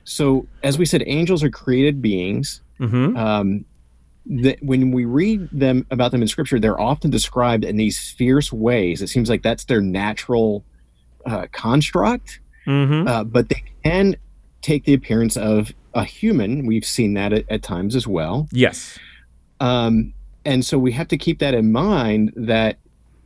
So 0.03 0.45
as 0.61 0.77
we 0.77 0.85
said, 0.85 1.03
angels 1.05 1.43
are 1.43 1.49
created 1.49 2.01
beings. 2.01 2.61
Mm-hmm. 2.79 3.15
Um, 3.15 3.65
that 4.25 4.61
when 4.61 4.91
we 4.91 5.05
read 5.05 5.49
them 5.51 5.85
about 5.89 6.11
them 6.11 6.21
in 6.21 6.27
Scripture, 6.27 6.59
they're 6.59 6.79
often 6.79 7.09
described 7.09 7.63
in 7.63 7.77
these 7.77 8.11
fierce 8.11 8.51
ways. 8.51 9.01
It 9.01 9.07
seems 9.07 9.29
like 9.29 9.41
that's 9.41 9.65
their 9.65 9.81
natural 9.81 10.63
uh, 11.25 11.47
construct, 11.51 12.39
mm-hmm. 12.67 13.07
uh, 13.07 13.23
but 13.23 13.49
they 13.49 13.63
can 13.83 14.15
take 14.61 14.85
the 14.85 14.93
appearance 14.93 15.37
of 15.37 15.71
a 15.93 16.03
human. 16.03 16.65
We've 16.65 16.85
seen 16.85 17.13
that 17.15 17.33
at, 17.33 17.45
at 17.49 17.63
times 17.63 17.95
as 17.95 18.07
well. 18.07 18.47
Yes. 18.51 18.97
Um, 19.59 20.13
and 20.45 20.65
so 20.65 20.77
we 20.77 20.91
have 20.93 21.07
to 21.09 21.17
keep 21.17 21.39
that 21.39 21.53
in 21.53 21.71
mind 21.71 22.33
that 22.35 22.79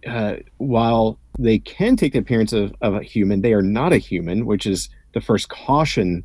uh, 0.08 0.38
while 0.58 1.18
they 1.40 1.60
can 1.60 1.96
take 1.96 2.14
the 2.14 2.20
appearance 2.20 2.54
of, 2.54 2.74
of 2.82 2.96
a 2.96 3.04
human, 3.04 3.42
they 3.42 3.54
are 3.54 3.62
not 3.62 3.94
a 3.94 3.98
human, 3.98 4.46
which 4.46 4.66
is 4.66 4.90
the 5.14 5.22
first 5.22 5.50
caution 5.50 6.24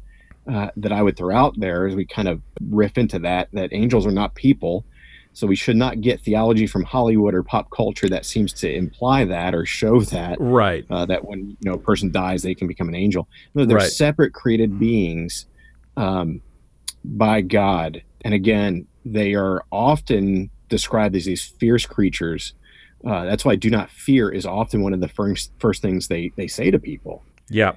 uh, 0.50 0.70
that 0.76 0.92
I 0.92 1.02
would 1.02 1.16
throw 1.16 1.34
out 1.34 1.58
there 1.58 1.86
as 1.86 1.94
we 1.94 2.04
kind 2.04 2.28
of 2.28 2.42
riff 2.68 2.98
into 2.98 3.18
that 3.20 3.48
that 3.52 3.72
angels 3.72 4.06
are 4.06 4.12
not 4.12 4.34
people. 4.34 4.84
So 5.32 5.46
we 5.46 5.54
should 5.54 5.76
not 5.76 6.00
get 6.00 6.20
theology 6.20 6.66
from 6.66 6.82
Hollywood 6.82 7.34
or 7.34 7.44
pop 7.44 7.70
culture 7.70 8.08
that 8.08 8.26
seems 8.26 8.52
to 8.54 8.72
imply 8.72 9.24
that 9.26 9.54
or 9.54 9.64
show 9.64 10.00
that. 10.00 10.38
Right. 10.40 10.84
Uh, 10.90 11.06
that 11.06 11.24
when 11.24 11.50
you 11.50 11.56
know 11.70 11.74
a 11.74 11.78
person 11.78 12.10
dies, 12.10 12.42
they 12.42 12.54
can 12.54 12.66
become 12.66 12.88
an 12.88 12.96
angel. 12.96 13.28
No, 13.54 13.64
they're 13.64 13.76
right. 13.76 13.90
separate 13.90 14.32
created 14.32 14.78
beings 14.80 15.46
um, 16.00 16.40
by 17.04 17.42
God, 17.42 18.02
and 18.22 18.32
again, 18.32 18.86
they 19.04 19.34
are 19.34 19.64
often 19.70 20.50
described 20.68 21.14
as 21.14 21.26
these 21.26 21.44
fierce 21.44 21.84
creatures. 21.84 22.54
Uh, 23.06 23.24
that's 23.24 23.44
why 23.44 23.54
"do 23.54 23.70
not 23.70 23.90
fear" 23.90 24.30
is 24.30 24.46
often 24.46 24.82
one 24.82 24.94
of 24.94 25.00
the 25.00 25.08
first 25.08 25.52
first 25.58 25.82
things 25.82 26.08
they 26.08 26.32
they 26.36 26.46
say 26.46 26.70
to 26.70 26.78
people. 26.78 27.22
Yeah. 27.48 27.72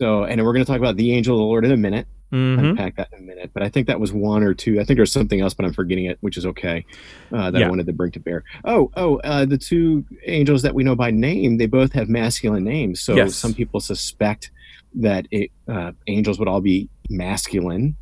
So, 0.00 0.24
and 0.24 0.44
we're 0.44 0.52
going 0.52 0.64
to 0.64 0.70
talk 0.70 0.78
about 0.78 0.96
the 0.96 1.12
angel 1.12 1.34
of 1.34 1.40
the 1.40 1.44
Lord 1.44 1.64
in 1.64 1.72
a 1.72 1.76
minute. 1.76 2.06
Mm-hmm. 2.32 2.64
Unpack 2.66 2.96
that 2.96 3.08
in 3.12 3.20
a 3.20 3.22
minute, 3.22 3.50
but 3.54 3.62
I 3.62 3.70
think 3.70 3.86
that 3.86 3.98
was 3.98 4.12
one 4.12 4.42
or 4.42 4.52
two. 4.52 4.78
I 4.78 4.84
think 4.84 4.98
there's 4.98 5.10
something 5.10 5.40
else, 5.40 5.54
but 5.54 5.64
I'm 5.64 5.72
forgetting 5.72 6.04
it, 6.04 6.18
which 6.20 6.36
is 6.36 6.44
okay. 6.44 6.84
Uh, 7.32 7.50
that 7.50 7.58
yeah. 7.58 7.66
I 7.66 7.70
wanted 7.70 7.86
to 7.86 7.94
bring 7.94 8.12
to 8.12 8.20
bear. 8.20 8.44
Oh, 8.66 8.90
oh, 8.98 9.16
uh, 9.20 9.46
the 9.46 9.56
two 9.56 10.04
angels 10.26 10.60
that 10.60 10.74
we 10.74 10.84
know 10.84 10.94
by 10.94 11.10
name, 11.10 11.56
they 11.56 11.64
both 11.64 11.94
have 11.94 12.10
masculine 12.10 12.64
names. 12.64 13.00
So 13.00 13.14
yes. 13.14 13.34
some 13.34 13.54
people 13.54 13.80
suspect 13.80 14.50
that 14.96 15.26
it, 15.30 15.50
uh, 15.68 15.92
angels 16.06 16.38
would 16.38 16.48
all 16.48 16.60
be 16.60 16.90
masculine, 17.08 17.96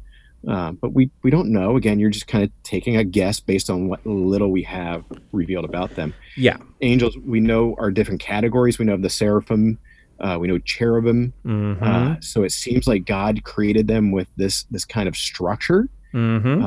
uh, 0.49 0.73
but 0.73 0.93
we 0.93 1.11
we 1.23 1.31
don't 1.31 1.51
know. 1.51 1.77
Again, 1.77 1.99
you're 1.99 2.11
just 2.11 2.27
kind 2.27 2.45
of 2.45 2.51
taking 2.63 2.97
a 2.97 3.05
guess 3.05 3.41
based 3.41 3.71
on 3.71 3.89
what 3.89 4.05
little 4.07 4.51
we 4.51 4.63
have 4.63 5.05
revealed 5.33 5.65
about 5.65 5.95
them. 5.95 6.15
Yeah, 6.37 6.57
angels 6.83 7.17
we 7.19 7.41
know 7.41 7.75
are 7.79 7.91
different 7.91 8.21
categories. 8.21 8.79
We 8.79 8.85
know 8.85 8.95
of 8.95 9.03
the 9.03 9.11
seraphim 9.11 9.79
uh, 10.21 10.39
we 10.41 10.49
know 10.49 10.59
cherubim. 10.59 11.33
Mm-hmm. 11.45 11.83
Uh, 11.83 12.17
so 12.21 12.43
it 12.43 12.53
seems 12.53 12.87
like 12.87 13.05
God 13.05 13.45
created 13.45 13.87
them 13.87 14.13
with 14.13 14.29
this 14.37 14.65
this 14.65 14.85
kind 14.85 15.09
of 15.09 15.17
structure. 15.17 15.89
Mm-hmm. 16.15 16.63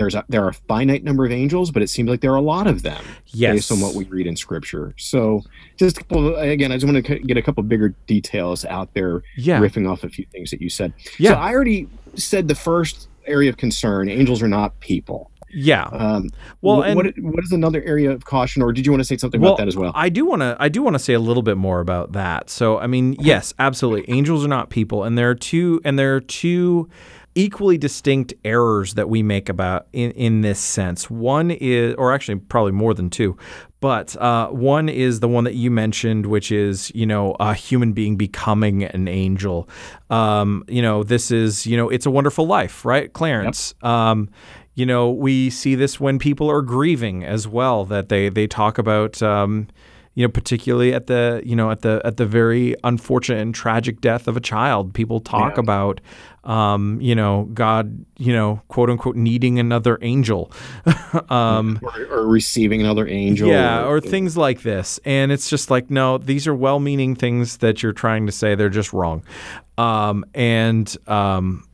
There's 0.00 0.14
a, 0.14 0.24
there 0.30 0.42
are 0.42 0.48
a 0.48 0.54
finite 0.54 1.04
number 1.04 1.26
of 1.26 1.30
angels, 1.30 1.70
but 1.70 1.82
it 1.82 1.90
seems 1.90 2.08
like 2.08 2.22
there 2.22 2.32
are 2.32 2.36
a 2.36 2.40
lot 2.40 2.66
of 2.66 2.82
them 2.82 3.04
yes. 3.26 3.54
based 3.54 3.72
on 3.72 3.80
what 3.80 3.94
we 3.94 4.04
read 4.04 4.26
in 4.26 4.34
Scripture. 4.34 4.94
So 4.96 5.42
just 5.76 5.98
a 5.98 6.00
couple 6.00 6.28
of, 6.28 6.42
again, 6.42 6.72
I 6.72 6.78
just 6.78 6.90
want 6.90 7.04
to 7.04 7.18
get 7.18 7.36
a 7.36 7.42
couple 7.42 7.62
bigger 7.64 7.90
details 8.06 8.64
out 8.64 8.94
there, 8.94 9.22
yeah. 9.36 9.60
riffing 9.60 9.86
off 9.86 10.02
a 10.02 10.08
few 10.08 10.24
things 10.32 10.50
that 10.52 10.62
you 10.62 10.70
said. 10.70 10.94
Yeah. 11.18 11.32
So 11.32 11.36
I 11.36 11.52
already 11.52 11.86
said 12.14 12.48
the 12.48 12.54
first 12.54 13.08
area 13.26 13.50
of 13.50 13.58
concern: 13.58 14.08
angels 14.08 14.42
are 14.42 14.48
not 14.48 14.80
people. 14.80 15.30
Yeah. 15.52 15.84
Um, 15.84 16.30
well, 16.62 16.82
and, 16.82 16.96
what 16.96 17.06
what 17.18 17.44
is 17.44 17.52
another 17.52 17.82
area 17.82 18.10
of 18.10 18.24
caution, 18.24 18.62
or 18.62 18.72
did 18.72 18.86
you 18.86 18.92
want 18.92 19.00
to 19.00 19.04
say 19.04 19.16
something 19.16 19.40
well, 19.40 19.52
about 19.52 19.58
that 19.58 19.68
as 19.68 19.76
well? 19.76 19.92
I 19.94 20.08
do 20.08 20.24
want 20.24 20.42
to. 20.42 20.56
I 20.58 20.68
do 20.68 20.82
want 20.82 20.94
to 20.94 20.98
say 20.98 21.12
a 21.12 21.20
little 21.20 21.42
bit 21.42 21.56
more 21.56 21.80
about 21.80 22.12
that. 22.12 22.48
So, 22.48 22.78
I 22.78 22.86
mean, 22.86 23.16
yes, 23.18 23.52
absolutely. 23.58 24.08
Angels 24.14 24.44
are 24.44 24.48
not 24.48 24.70
people, 24.70 25.04
and 25.04 25.18
there 25.18 25.28
are 25.28 25.34
two, 25.34 25.80
and 25.84 25.98
there 25.98 26.16
are 26.16 26.20
two 26.20 26.88
equally 27.40 27.78
distinct 27.78 28.34
errors 28.44 28.94
that 28.94 29.08
we 29.08 29.22
make 29.22 29.48
about 29.48 29.86
in, 29.92 30.10
in 30.12 30.40
this 30.42 30.58
sense. 30.60 31.10
One 31.10 31.50
is, 31.50 31.94
or 31.96 32.12
actually 32.12 32.36
probably 32.36 32.72
more 32.72 32.92
than 32.92 33.08
two, 33.08 33.36
but 33.80 34.14
uh, 34.16 34.48
one 34.48 34.88
is 34.88 35.20
the 35.20 35.28
one 35.28 35.44
that 35.44 35.54
you 35.54 35.70
mentioned, 35.70 36.26
which 36.26 36.52
is 36.52 36.92
you 36.94 37.06
know 37.06 37.34
a 37.40 37.54
human 37.54 37.92
being 37.92 38.16
becoming 38.16 38.84
an 38.84 39.08
angel. 39.08 39.68
Um, 40.10 40.64
you 40.68 40.82
know, 40.82 41.02
this 41.02 41.30
is 41.30 41.66
you 41.66 41.76
know 41.76 41.88
it's 41.88 42.06
a 42.06 42.10
wonderful 42.10 42.46
life, 42.46 42.84
right, 42.84 43.12
Clarence? 43.12 43.74
Yep. 43.82 43.90
Um, 43.90 44.30
you 44.74 44.86
know, 44.86 45.10
we 45.10 45.50
see 45.50 45.74
this 45.74 45.98
when 45.98 46.18
people 46.18 46.50
are 46.50 46.62
grieving 46.62 47.24
as 47.24 47.48
well. 47.48 47.84
That 47.86 48.08
they 48.10 48.28
they 48.28 48.46
talk 48.46 48.78
about, 48.78 49.22
um, 49.22 49.68
you 50.14 50.24
know, 50.26 50.30
particularly 50.30 50.92
at 50.92 51.06
the 51.06 51.40
you 51.44 51.54
know 51.54 51.70
at 51.70 51.82
the 51.82 52.00
at 52.04 52.16
the 52.16 52.26
very 52.26 52.74
unfortunate 52.82 53.40
and 53.40 53.54
tragic 53.54 54.00
death 54.00 54.26
of 54.26 54.36
a 54.36 54.40
child. 54.40 54.92
People 54.92 55.20
talk 55.20 55.54
yeah. 55.54 55.60
about, 55.60 56.00
um, 56.44 57.00
you 57.00 57.14
know, 57.14 57.48
God, 57.54 58.04
you 58.18 58.32
know, 58.32 58.60
quote 58.68 58.90
unquote, 58.90 59.14
needing 59.14 59.58
another 59.60 59.98
angel, 60.02 60.50
um, 61.28 61.78
or, 61.82 62.06
or, 62.10 62.26
receiving 62.26 62.80
another 62.80 63.06
angel, 63.06 63.48
yeah, 63.48 63.84
or, 63.84 63.96
or 63.96 64.00
things 64.00 64.36
like 64.36 64.62
this. 64.62 64.98
And 65.04 65.30
it's 65.30 65.48
just 65.48 65.70
like, 65.70 65.90
no, 65.90 66.18
these 66.18 66.48
are 66.48 66.54
well-meaning 66.54 67.14
things 67.14 67.58
that 67.58 67.82
you're 67.82 67.92
trying 67.92 68.26
to 68.26 68.32
say. 68.32 68.56
They're 68.56 68.68
just 68.68 68.92
wrong. 68.92 69.22
Um, 69.78 70.24
and 70.34 70.94
um, 71.06 71.64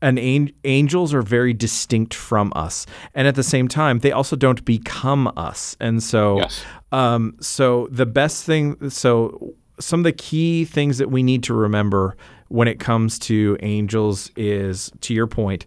and 0.00 0.18
an- 0.18 0.52
angels 0.64 1.14
are 1.14 1.22
very 1.22 1.52
distinct 1.52 2.14
from 2.14 2.52
us, 2.56 2.86
and 3.14 3.28
at 3.28 3.34
the 3.34 3.42
same 3.42 3.68
time, 3.68 3.98
they 4.00 4.12
also 4.12 4.36
don't 4.36 4.64
become 4.64 5.32
us. 5.36 5.76
And 5.80 6.02
so, 6.02 6.38
yes. 6.38 6.64
um, 6.92 7.36
so 7.40 7.88
the 7.90 8.06
best 8.06 8.44
thing, 8.44 8.90
so 8.90 9.54
some 9.78 10.00
of 10.00 10.04
the 10.04 10.12
key 10.12 10.64
things 10.64 10.98
that 10.98 11.10
we 11.10 11.22
need 11.22 11.42
to 11.44 11.54
remember 11.54 12.16
when 12.48 12.68
it 12.68 12.80
comes 12.80 13.18
to 13.18 13.56
angels 13.60 14.30
is, 14.36 14.90
to 15.00 15.14
your 15.14 15.26
point, 15.26 15.66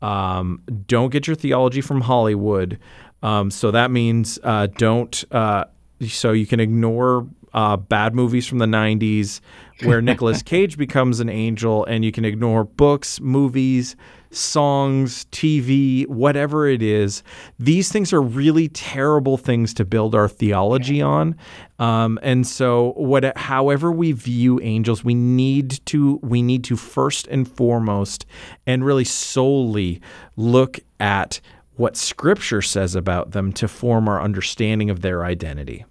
um, 0.00 0.62
don't 0.86 1.10
get 1.10 1.26
your 1.26 1.36
theology 1.36 1.80
from 1.80 2.00
Hollywood. 2.00 2.78
Um, 3.22 3.50
so 3.50 3.70
that 3.70 3.90
means 3.90 4.38
uh, 4.42 4.68
don't. 4.78 5.24
Uh, 5.30 5.64
so 6.08 6.32
you 6.32 6.46
can 6.46 6.60
ignore 6.60 7.26
uh, 7.52 7.76
bad 7.76 8.14
movies 8.14 8.46
from 8.46 8.58
the 8.58 8.66
90s 8.66 9.40
where 9.82 10.02
Nicolas 10.02 10.42
Cage 10.44 10.76
becomes 10.76 11.20
an 11.20 11.28
angel, 11.28 11.84
and 11.86 12.04
you 12.04 12.12
can 12.12 12.24
ignore 12.24 12.64
books, 12.64 13.20
movies, 13.20 13.96
songs, 14.30 15.24
TV, 15.26 16.06
whatever 16.06 16.68
it 16.68 16.82
is. 16.82 17.22
These 17.58 17.90
things 17.90 18.12
are 18.12 18.22
really 18.22 18.68
terrible 18.68 19.36
things 19.36 19.74
to 19.74 19.84
build 19.84 20.14
our 20.14 20.28
theology 20.28 21.02
on. 21.02 21.36
Um, 21.78 22.18
and 22.22 22.46
so, 22.46 22.92
what, 22.92 23.36
however 23.36 23.90
we 23.90 24.12
view 24.12 24.60
angels, 24.60 25.02
we 25.02 25.14
need 25.14 25.84
to 25.86 26.20
we 26.22 26.42
need 26.42 26.64
to 26.64 26.76
first 26.76 27.26
and 27.28 27.50
foremost, 27.50 28.26
and 28.66 28.84
really 28.84 29.04
solely 29.04 30.00
look 30.36 30.78
at 31.00 31.40
what 31.76 31.96
Scripture 31.96 32.62
says 32.62 32.94
about 32.94 33.30
them 33.30 33.52
to 33.54 33.66
form 33.66 34.08
our 34.08 34.20
understanding 34.20 34.90
of 34.90 35.00
their 35.00 35.24
identity. 35.24 35.84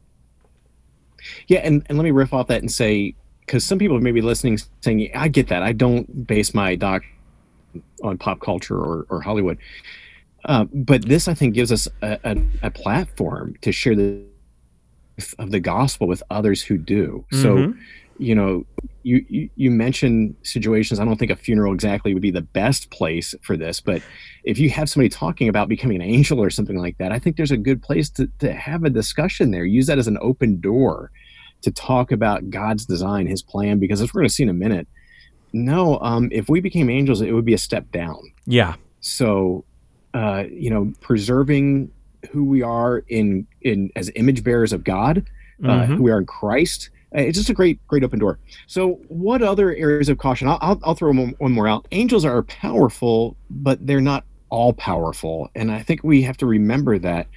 Yeah, 1.47 1.59
and, 1.59 1.85
and 1.87 1.97
let 1.97 2.03
me 2.03 2.11
riff 2.11 2.33
off 2.33 2.47
that 2.47 2.61
and 2.61 2.71
say, 2.71 3.15
because 3.45 3.63
some 3.63 3.79
people 3.79 3.99
may 3.99 4.11
be 4.11 4.21
listening 4.21 4.59
saying, 4.81 5.09
I 5.15 5.27
get 5.27 5.47
that. 5.47 5.63
I 5.63 5.71
don't 5.71 6.27
base 6.27 6.53
my 6.53 6.75
doc 6.75 7.03
on 8.03 8.17
pop 8.17 8.39
culture 8.39 8.77
or, 8.77 9.05
or 9.09 9.21
Hollywood. 9.21 9.57
Uh, 10.45 10.65
but 10.73 11.05
this, 11.05 11.27
I 11.27 11.33
think, 11.33 11.53
gives 11.53 11.71
us 11.71 11.87
a, 12.01 12.19
a, 12.23 12.37
a, 12.63 12.71
platform 12.71 13.55
to 13.61 13.71
share 13.71 13.95
the 13.95 14.23
of 15.37 15.51
the 15.51 15.59
gospel 15.59 16.07
with 16.07 16.23
others 16.29 16.61
who 16.61 16.77
do. 16.77 17.25
Mm-hmm. 17.33 17.41
So, 17.41 17.73
you 18.19 18.35
know, 18.35 18.65
you, 19.03 19.25
you, 19.27 19.49
you 19.55 19.71
mentioned 19.71 20.35
situations. 20.43 20.99
I 20.99 21.05
don't 21.05 21.17
think 21.17 21.31
a 21.31 21.35
funeral 21.35 21.73
exactly 21.73 22.13
would 22.13 22.21
be 22.21 22.31
the 22.31 22.41
best 22.41 22.89
place 22.89 23.33
for 23.41 23.57
this, 23.57 23.81
but 23.81 24.01
if 24.43 24.59
you 24.59 24.69
have 24.69 24.89
somebody 24.89 25.09
talking 25.09 25.49
about 25.49 25.67
becoming 25.67 26.01
an 26.01 26.07
angel 26.07 26.41
or 26.41 26.49
something 26.49 26.77
like 26.77 26.97
that, 26.99 27.11
I 27.11 27.19
think 27.19 27.37
there's 27.37 27.51
a 27.51 27.57
good 27.57 27.81
place 27.81 28.09
to, 28.11 28.29
to 28.39 28.53
have 28.53 28.83
a 28.83 28.89
discussion 28.89 29.51
there. 29.51 29.65
Use 29.65 29.87
that 29.87 29.97
as 29.97 30.07
an 30.07 30.17
open 30.21 30.59
door 30.61 31.11
to 31.61 31.71
talk 31.71 32.11
about 32.11 32.49
God's 32.49 32.85
design, 32.85 33.27
His 33.27 33.41
plan, 33.41 33.79
because 33.79 34.01
as 34.01 34.13
we're 34.13 34.21
going 34.21 34.29
to 34.29 34.33
see 34.33 34.43
in 34.43 34.49
a 34.49 34.53
minute, 34.53 34.87
no, 35.53 35.99
um, 35.99 36.29
if 36.31 36.49
we 36.49 36.59
became 36.59 36.89
angels, 36.89 37.21
it 37.21 37.31
would 37.31 37.45
be 37.45 37.53
a 37.53 37.59
step 37.59 37.91
down. 37.91 38.19
Yeah. 38.45 38.75
So, 39.01 39.65
uh, 40.13 40.43
you 40.49 40.69
know, 40.69 40.93
preserving 41.01 41.91
who 42.31 42.43
we 42.43 42.61
are 42.61 42.99
in 43.07 43.47
in 43.61 43.91
as 43.95 44.11
image 44.15 44.43
bearers 44.43 44.73
of 44.73 44.83
God, 44.83 45.25
uh, 45.63 45.67
mm-hmm. 45.67 45.95
who 45.95 46.03
we 46.03 46.11
are 46.11 46.19
in 46.19 46.25
Christ. 46.25 46.89
Uh, 47.15 47.21
it's 47.21 47.37
just 47.37 47.49
a 47.49 47.53
great, 47.53 47.85
great 47.87 48.03
open 48.03 48.19
door. 48.19 48.37
So, 48.67 48.99
what 49.07 49.41
other 49.41 49.73
areas 49.73 50.09
of 50.09 50.17
caution? 50.17 50.47
I'll, 50.47 50.59
I'll, 50.61 50.79
I'll 50.83 50.95
throw 50.95 51.09
one, 51.09 51.35
one 51.39 51.51
more 51.51 51.67
out. 51.67 51.87
Angels 51.91 52.23
are 52.25 52.43
powerful, 52.43 53.35
but 53.49 53.85
they're 53.85 54.01
not 54.01 54.25
all 54.49 54.73
powerful, 54.73 55.49
and 55.55 55.71
I 55.71 55.81
think 55.81 56.03
we 56.03 56.21
have 56.23 56.37
to 56.37 56.45
remember 56.45 56.97
that 56.99 57.27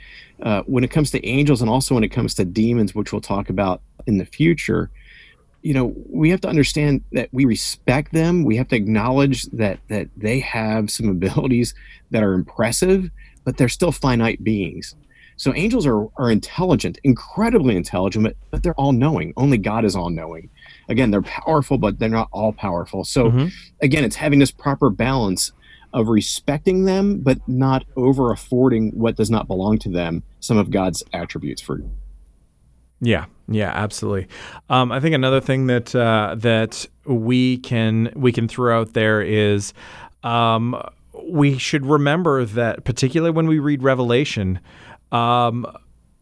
uh, 0.43 0.63
when 0.67 0.85
it 0.85 0.91
comes 0.91 1.11
to 1.13 1.25
angels 1.27 1.61
and 1.61 1.71
also 1.71 1.95
when 1.95 2.05
it 2.05 2.09
comes 2.09 2.35
to 2.35 2.45
demons, 2.45 2.95
which 2.95 3.13
we'll 3.13 3.21
talk 3.21 3.49
about 3.49 3.81
in 4.07 4.19
the 4.19 4.25
future, 4.25 4.91
you 5.63 5.73
know, 5.73 5.95
we 6.09 6.29
have 6.31 6.41
to 6.41 6.49
understand 6.49 7.03
that 7.13 7.29
we 7.33 7.45
respect 7.45 8.13
them. 8.13 8.43
We 8.43 8.57
have 8.57 8.69
to 8.69 8.77
acknowledge 8.77 9.45
that 9.53 9.79
that 9.89 10.09
they 10.17 10.41
have 10.41 10.91
some 10.91 11.09
abilities 11.09 11.75
that 12.11 12.23
are 12.23 12.35
impressive, 12.35 13.11
but 13.45 13.57
they're 13.57 13.69
still 13.69 13.93
finite 13.93 14.43
beings. 14.43 14.97
So 15.37 15.55
angels 15.55 15.87
are, 15.87 16.07
are 16.17 16.31
intelligent, 16.31 16.99
incredibly 17.05 17.75
intelligent, 17.75 18.37
but 18.51 18.63
they're 18.63 18.75
all 18.75 18.93
knowing. 18.93 19.33
Only 19.37 19.59
God 19.59 19.85
is 19.85 19.97
all 19.97 20.11
knowing. 20.11 20.51
Again, 20.89 21.11
they're 21.11 21.23
powerful, 21.23 21.79
but 21.79 21.99
they're 21.99 22.09
not 22.09 22.29
all 22.33 22.53
powerful. 22.53 23.05
So 23.05 23.31
mm-hmm. 23.31 23.47
again, 23.81 24.05
it's 24.05 24.17
having 24.17 24.39
this 24.39 24.51
proper 24.51 24.91
balance 24.91 25.53
of 25.93 26.09
respecting 26.09 26.85
them, 26.85 27.19
but 27.21 27.47
not 27.49 27.85
over 27.97 28.33
affording 28.33 28.91
what 28.93 29.17
does 29.17 29.31
not 29.31 29.47
belong 29.47 29.79
to 29.79 29.89
them, 29.89 30.23
some 30.41 30.59
of 30.59 30.71
God's 30.71 31.03
attributes 31.13 31.61
for. 31.61 31.81
Yeah, 33.01 33.27
yeah, 33.49 33.71
absolutely. 33.75 34.29
Um, 34.71 34.93
I 34.93 35.01
think 35.01 35.15
another 35.15 35.41
thing 35.41 35.67
that 35.67 35.95
uh, 35.95 36.37
that 36.39 36.87
we 37.05 37.59
can 37.59 38.13
we 38.15 38.33
can 38.33 38.47
throw 38.47 38.81
out 38.81 38.93
there 38.93 39.21
is 39.21 39.75
um, 40.23 40.81
we 41.25 41.59
should 41.59 41.85
remember 41.85 42.45
that 42.45 42.85
particularly 42.85 43.33
when 43.33 43.49
we 43.49 43.59
read 43.59 43.83
Revelation, 43.83 44.61
um, 45.11 45.67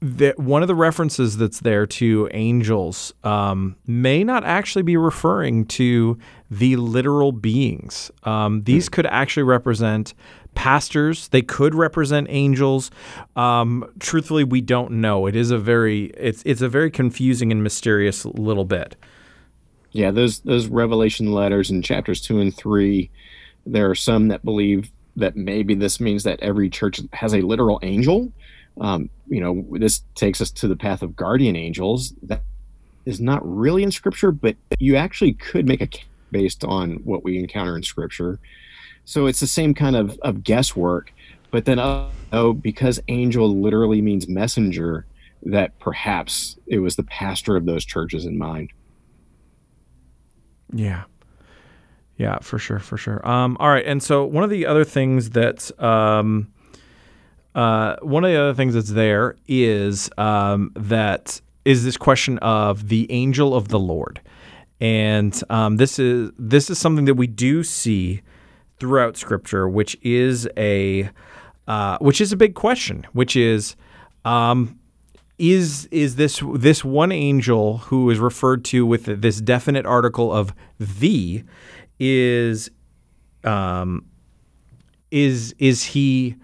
that 0.03 0.39
one 0.39 0.63
of 0.63 0.69
the 0.69 0.75
references 0.75 1.37
that's 1.37 1.61
there 1.61 1.87
to 1.87 2.29
angels 2.33 3.13
um, 3.23 3.77
may 3.87 4.25
not 4.25 4.45
actually 4.45 4.83
be 4.83 4.97
referring 4.97 5.67
to 5.67 6.19
the 6.51 6.77
literal 6.77 7.33
beings. 7.33 8.11
Um, 8.25 8.63
these 8.65 8.89
mm. 8.89 8.93
could 8.93 9.07
actually 9.07 9.43
represent 9.43 10.15
pastors. 10.55 11.29
They 11.29 11.43
could 11.43 11.75
represent 11.75 12.29
angels. 12.31 12.91
Um, 13.37 13.91
truthfully, 14.01 14.45
we 14.45 14.61
don't 14.61 14.93
know. 14.93 15.27
It 15.27 15.37
is 15.37 15.51
a 15.51 15.59
very 15.59 16.07
it's 16.17 16.43
it's 16.47 16.63
a 16.63 16.69
very 16.69 16.91
confusing 16.91 17.53
and 17.53 17.63
mysterious 17.63 18.25
little 18.25 18.65
bit. 18.65 18.97
Yeah, 19.93 20.11
those 20.11 20.41
those 20.41 20.67
Revelation 20.67 21.33
letters 21.33 21.71
in 21.71 21.83
chapters 21.83 22.21
two 22.21 22.41
and 22.41 22.57
three. 22.57 23.11
There 23.67 23.91
are 23.91 23.95
some 23.95 24.29
that 24.29 24.45
believe 24.45 24.91
that 25.17 25.37
maybe 25.37 25.75
this 25.75 26.01
means 26.01 26.23
that 26.25 26.41
every 26.41 26.71
church 26.71 27.01
has 27.13 27.35
a 27.35 27.43
literal 27.43 27.79
angel. 27.83 28.33
Um, 28.81 29.11
you 29.29 29.41
know, 29.41 29.65
this 29.79 30.03
takes 30.15 30.41
us 30.41 30.51
to 30.53 30.69
the 30.69 30.77
path 30.77 31.03
of 31.03 31.15
guardian 31.15 31.55
angels. 31.55 32.15
That 32.23 32.43
is 33.05 33.21
not 33.21 33.41
really 33.45 33.83
in 33.83 33.93
Scripture, 33.93 34.33
but 34.33 34.57
you 34.79 34.97
actually 34.97 35.35
could 35.35 35.67
make 35.67 35.81
a 35.81 35.87
case 35.87 36.07
based 36.33 36.65
on 36.65 36.95
what 37.05 37.25
we 37.25 37.39
encounter 37.39 37.77
in 37.77 37.83
Scripture. 37.83 38.39
So 39.05 39.27
it's 39.27 39.41
the 39.41 39.47
same 39.47 39.75
kind 39.75 39.97
of, 39.97 40.19
of 40.23 40.45
guesswork. 40.45 41.13
But 41.51 41.65
then, 41.65 41.79
oh, 41.81 42.53
because 42.53 43.01
angel 43.09 43.61
literally 43.61 44.01
means 44.01 44.29
messenger, 44.29 45.05
that 45.43 45.79
perhaps 45.79 46.57
it 46.67 46.79
was 46.79 46.97
the 46.97 47.03
pastor 47.03 47.57
of 47.57 47.67
those 47.67 47.85
churches 47.85 48.25
in 48.25 48.39
mind. 48.39 48.71
Yeah. 50.73 51.05
Yeah, 52.17 52.39
for 52.41 52.59
sure, 52.59 52.79
for 52.79 52.97
sure. 52.99 53.27
Um, 53.27 53.57
all 53.59 53.71
right, 53.71 53.85
and 53.85 54.03
so 54.03 54.25
one 54.27 54.45
of 54.45 54.51
the 54.51 54.67
other 54.67 54.85
things 54.85 55.31
that 55.31 55.71
um, 55.83 56.53
uh, 57.55 57.97
one 58.03 58.25
of 58.25 58.31
the 58.31 58.41
other 58.41 58.55
things 58.55 58.75
that's 58.75 58.91
there 58.91 59.37
is 59.49 60.11
um, 60.19 60.73
that 60.77 61.41
is 61.65 61.85
this 61.85 61.97
question 61.97 62.39
of 62.39 62.89
the 62.89 63.11
angel 63.11 63.55
of 63.55 63.69
the 63.69 63.79
Lord, 63.79 64.21
and 64.81 65.41
um, 65.51 65.77
this 65.77 65.99
is 65.99 66.31
this 66.39 66.71
is 66.71 66.79
something 66.79 67.07
that 67.07 67.15
we 67.15 67.27
do 67.27 67.63
see 67.65 68.23
throughout 68.79 69.17
Scripture, 69.17 69.69
which 69.69 69.97
is 70.03 70.49
a 70.57 71.11
uh, 71.67 71.99
which 71.99 72.21
is 72.21 72.33
a 72.33 72.37
big 72.37 72.55
question, 72.55 73.07
which 73.13 73.37
is 73.37 73.75
um, 74.25 74.79
is 75.39 75.87
is 75.91 76.17
this 76.17 76.43
this 76.55 76.85
one 76.85 77.11
angel 77.11 77.79
who 77.79 78.11
is 78.11 78.19
referred 78.19 78.65
to 78.67 78.85
with 78.85 79.07
this 79.23 79.41
definite 79.41 79.87
article 79.87 80.33
of 80.33 80.55
the 80.79 81.43
is 81.99 82.71
um 83.45 84.05
is 85.11 85.55
is 85.59 85.83
he 85.83 86.37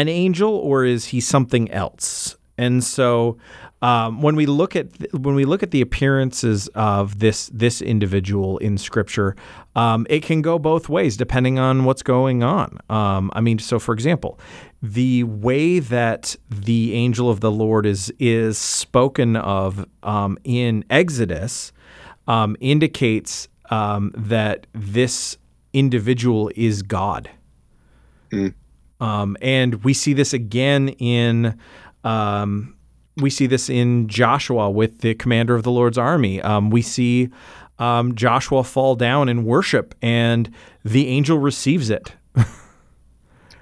an 0.00 0.08
angel 0.08 0.54
or 0.54 0.84
is 0.84 1.06
he 1.06 1.20
something 1.20 1.70
else? 1.70 2.36
And 2.56 2.84
so 2.84 3.38
um, 3.82 4.22
when 4.22 4.36
we 4.36 4.46
look 4.46 4.76
at 4.76 4.92
th- 4.94 5.12
when 5.12 5.34
we 5.34 5.44
look 5.44 5.62
at 5.62 5.70
the 5.70 5.80
appearances 5.80 6.68
of 6.68 7.18
this 7.18 7.50
this 7.52 7.82
individual 7.82 8.58
in 8.58 8.78
Scripture, 8.78 9.36
um, 9.76 10.06
it 10.08 10.22
can 10.22 10.40
go 10.40 10.58
both 10.58 10.88
ways 10.88 11.16
depending 11.16 11.58
on 11.58 11.84
what's 11.84 12.02
going 12.02 12.42
on. 12.42 12.78
Um, 12.88 13.30
I 13.34 13.40
mean, 13.40 13.58
so 13.58 13.78
for 13.78 13.92
example, 13.92 14.38
the 14.82 15.24
way 15.24 15.80
that 15.80 16.36
the 16.48 16.94
angel 16.94 17.28
of 17.28 17.40
the 17.40 17.50
Lord 17.50 17.84
is 17.84 18.12
is 18.18 18.56
spoken 18.56 19.36
of 19.36 19.84
um, 20.02 20.38
in 20.44 20.84
Exodus 20.88 21.72
um, 22.26 22.56
indicates 22.60 23.48
um, 23.70 24.12
that 24.16 24.66
this 24.72 25.36
individual 25.74 26.50
is 26.54 26.82
God. 26.82 27.28
Mm. 28.30 28.54
Um, 29.00 29.36
and 29.42 29.82
we 29.84 29.94
see 29.94 30.12
this 30.12 30.32
again 30.32 30.90
in 30.90 31.58
um, 32.04 32.76
we 33.16 33.30
see 33.30 33.46
this 33.46 33.70
in 33.70 34.08
Joshua 34.08 34.70
with 34.70 35.00
the 35.00 35.14
commander 35.14 35.54
of 35.54 35.62
the 35.62 35.70
Lord's 35.70 35.98
army. 35.98 36.40
Um, 36.42 36.70
we 36.70 36.82
see 36.82 37.30
um, 37.78 38.14
Joshua 38.14 38.64
fall 38.64 38.96
down 38.96 39.28
and 39.28 39.44
worship, 39.44 39.94
and 40.02 40.52
the 40.84 41.08
angel 41.08 41.38
receives 41.38 41.90
it. 41.90 42.14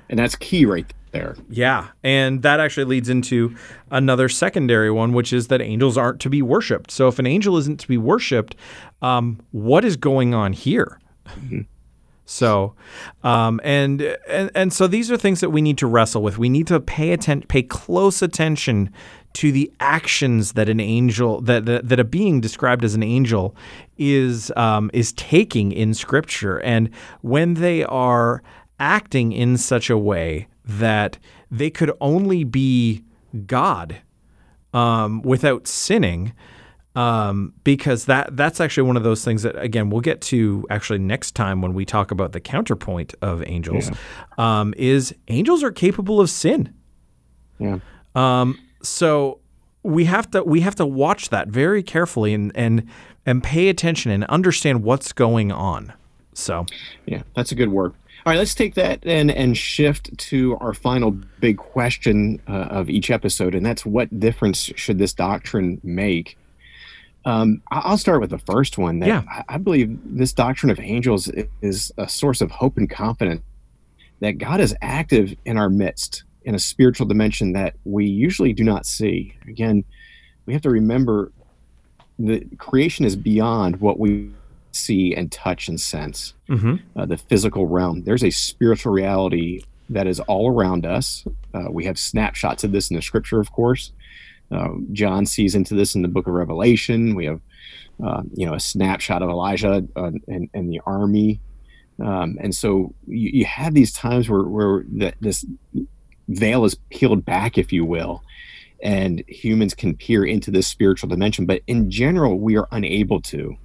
and 0.09 0.19
that's 0.19 0.37
key 0.37 0.65
right 0.65 0.91
there. 1.13 1.37
Yeah, 1.49 1.89
and 2.03 2.43
that 2.43 2.61
actually 2.61 2.85
leads 2.85 3.09
into 3.09 3.55
another 3.91 4.29
secondary 4.29 4.91
one, 4.91 5.13
which 5.13 5.33
is 5.33 5.49
that 5.49 5.61
angels 5.61 5.99
aren't 5.99 6.21
to 6.21 6.31
be 6.31 6.43
worshipped. 6.43 6.91
So 6.91 7.09
if 7.09 7.19
an 7.19 7.27
angel 7.27 7.57
isn't 7.59 7.81
to 7.81 7.89
be 7.89 7.99
worshipped, 7.99 8.57
um, 9.03 9.39
what 9.51 9.85
is 9.85 9.97
going 9.97 10.35
on 10.35 10.53
here? 10.53 10.99
Mm-hmm. 11.27 11.61
So, 12.33 12.75
um, 13.23 13.61
and, 13.63 14.01
and 14.27 14.51
and 14.55 14.73
so 14.73 14.87
these 14.87 15.11
are 15.11 15.19
things 15.19 15.41
that 15.41 15.51
we 15.51 15.61
need 15.61 15.77
to 15.79 15.87
wrestle 15.87 16.23
with. 16.23 16.39
We 16.39 16.49
need 16.49 16.67
to 16.69 16.81
pay 16.81 17.13
attention, 17.13 17.47
pay 17.47 17.63
close 17.63 18.23
attention 18.23 18.91
to 19.35 19.53
the 19.53 19.71
actions 19.81 20.53
that 20.53 20.67
an 20.71 20.81
angel 20.81 21.43
that 21.43 21.67
that, 21.67 21.91
that 21.91 22.01
a 22.01 22.05
being 22.05 22.41
described 22.41 22.85
as 22.85 22.95
an 22.95 23.03
angel 23.03 23.55
is 23.99 24.51
um, 24.57 24.91
is 24.95 25.13
taking 25.13 25.73
in 25.73 25.93
Scripture, 25.93 26.59
and 26.61 26.89
when 27.21 27.55
they 27.55 27.85
are 27.85 28.43
acting 28.81 29.33
in 29.33 29.59
such 29.59 29.91
a 29.91 29.99
way 29.99 30.49
that 30.65 31.19
they 31.51 31.69
could 31.69 31.93
only 32.01 32.45
be 32.45 33.05
God 33.47 34.01
um, 34.73 35.21
without 35.21 35.69
sinning 35.69 36.33
um, 36.95 37.55
because 37.65 38.05
that 38.07 38.37
that's 38.37 38.61
actually 38.61 38.87
one 38.87 38.97
of 38.97 39.03
those 39.03 39.25
things 39.25 39.43
that 39.43 39.57
again 39.59 39.91
we'll 39.91 40.01
get 40.01 40.21
to 40.21 40.67
actually 40.71 40.99
next 40.99 41.33
time 41.33 41.63
when 41.63 41.75
we 41.75 41.85
talk 41.85 42.11
about 42.11 42.33
the 42.33 42.41
counterpoint 42.41 43.15
of 43.23 43.43
angels 43.47 43.89
yeah. 43.89 44.61
um, 44.61 44.75
is 44.77 45.15
angels 45.29 45.63
are 45.63 45.73
capable 45.73 46.21
of 46.21 46.29
sin. 46.29 46.73
Yeah. 47.59 47.79
Um, 48.15 48.59
so 48.83 49.41
we 49.83 50.05
have 50.05 50.31
to 50.33 50.43
we 50.43 50.61
have 50.61 50.75
to 50.77 50.87
watch 50.87 51.31
that 51.31 51.49
very 51.49 51.83
carefully 51.83 52.35
and 52.35 52.53
and 52.55 52.89
and 53.25 53.43
pay 53.43 53.69
attention 53.69 54.11
and 54.11 54.25
understand 54.25 54.83
what's 54.83 55.13
going 55.13 55.51
on. 55.51 55.93
So 56.35 56.67
yeah, 57.07 57.23
that's 57.35 57.53
a 57.53 57.55
good 57.55 57.71
word. 57.71 57.95
All 58.25 58.33
right, 58.33 58.39
let's 58.39 58.55
take 58.55 58.75
that 58.75 59.05
and 59.05 59.31
and 59.31 59.57
shift 59.57 60.17
to 60.17 60.57
our 60.61 60.75
final 60.75 61.11
big 61.41 61.57
question 61.57 62.41
uh, 62.47 62.69
of 62.71 62.89
each 62.89 63.11
episode, 63.11 63.55
and 63.55 63.65
that's 63.65 63.85
what 63.85 64.21
difference 64.21 64.71
should 64.77 64.99
this 64.99 65.13
doctrine 65.13 65.81
make? 65.83 66.37
Um, 67.25 67.63
I'll 67.71 67.99
start 67.99 68.21
with 68.21 68.31
the 68.31 68.39
first 68.39 68.79
one. 68.79 68.99
That 68.99 69.09
yeah. 69.09 69.43
I 69.49 69.59
believe 69.59 69.99
this 70.05 70.33
doctrine 70.33 70.71
of 70.71 70.81
angels 70.81 71.31
is 71.61 71.93
a 71.97 72.09
source 72.09 72.41
of 72.41 72.51
hope 72.51 72.77
and 72.77 72.91
confidence 72.91 73.43
that 74.21 74.39
God 74.39 74.61
is 74.61 74.75
active 74.83 75.35
in 75.45 75.57
our 75.57 75.69
midst 75.69 76.25
in 76.45 76.55
a 76.55 76.59
spiritual 76.59 77.07
dimension 77.07 77.53
that 77.53 77.75
we 77.85 78.07
usually 78.07 78.53
do 78.53 78.65
not 78.65 78.87
see. 78.87 79.35
Again, 79.47 79.85
we 80.47 80.53
have 80.53 80.63
to 80.63 80.71
remember 80.71 81.33
that 82.19 82.59
creation 82.59 83.05
is 83.05 83.17
beyond 83.17 83.81
what 83.81 83.99
we 83.99 84.31
see 84.73 85.15
and 85.15 85.31
touch 85.31 85.69
and 85.69 85.81
sense. 85.81 86.35
Mm-hmm. 86.49 86.77
Uh, 86.97 87.07
the 87.07 87.17
physical 87.17 87.67
realm. 87.67 88.05
There's 88.05 88.25
a 88.25 88.31
spiritual 88.31 88.93
reality 88.93 89.63
that 89.91 90.07
is 90.07 90.21
all 90.21 90.51
around 90.51 90.87
us. 90.87 91.25
Uh, 91.53 91.67
we 91.71 91.85
have 91.85 91.99
snapshots 91.99 92.65
of 92.65 92.73
this 92.73 92.91
in 92.91 92.97
the 92.97 93.03
scripture, 93.03 93.41
of 93.41 93.53
course. 93.53 93.93
Uh, 94.53 94.69
John 94.93 95.25
sees 95.27 95.55
into 95.55 95.75
this 95.75 95.95
in 95.95 96.03
the 96.03 96.09
book 96.09 96.27
of 96.27 96.35
Revelation. 96.35 97.15
We 97.15 97.27
have, 97.27 97.41
uh, 98.05 98.23
you 98.35 98.47
know, 98.47 98.55
a 98.55 98.61
snapshot 98.61 99.23
of 99.23 99.31
Elijah 99.31 99.87
uh, 99.97 100.11
and, 100.29 100.51
and, 100.53 100.71
the 100.71 100.81
army. 100.85 101.41
Um, 101.99 102.37
and 102.41 102.55
so 102.55 102.95
you, 103.07 103.31
you, 103.33 103.45
have 103.45 103.75
these 103.75 103.93
times 103.93 104.29
where, 104.29 104.43
where 104.43 104.85
the, 104.93 105.15
this 105.21 105.47
veil 106.29 106.65
is 106.65 106.75
peeled 106.91 107.25
back, 107.25 107.57
if 107.57 107.73
you 107.73 107.85
will, 107.85 108.23
and 108.83 109.23
humans 109.29 109.75
can 109.75 109.97
peer 109.97 110.25
into 110.25 110.51
this 110.51 110.67
spiritual 110.67 111.09
dimension. 111.09 111.47
But 111.47 111.63
in 111.67 111.91
general, 111.91 112.39
we 112.39 112.57
are 112.57 112.69
unable 112.73 113.21
to. 113.23 113.57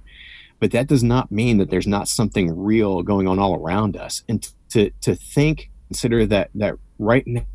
But 0.60 0.70
that 0.72 0.86
does 0.86 1.04
not 1.04 1.30
mean 1.30 1.58
that 1.58 1.70
there's 1.70 1.86
not 1.86 2.08
something 2.08 2.56
real 2.56 3.02
going 3.02 3.28
on 3.28 3.38
all 3.38 3.54
around 3.54 3.96
us. 3.96 4.24
And 4.28 4.48
to, 4.70 4.90
to 5.02 5.14
think, 5.14 5.70
consider 5.88 6.26
that, 6.26 6.50
that 6.54 6.74
right 6.98 7.26
now, 7.26 7.46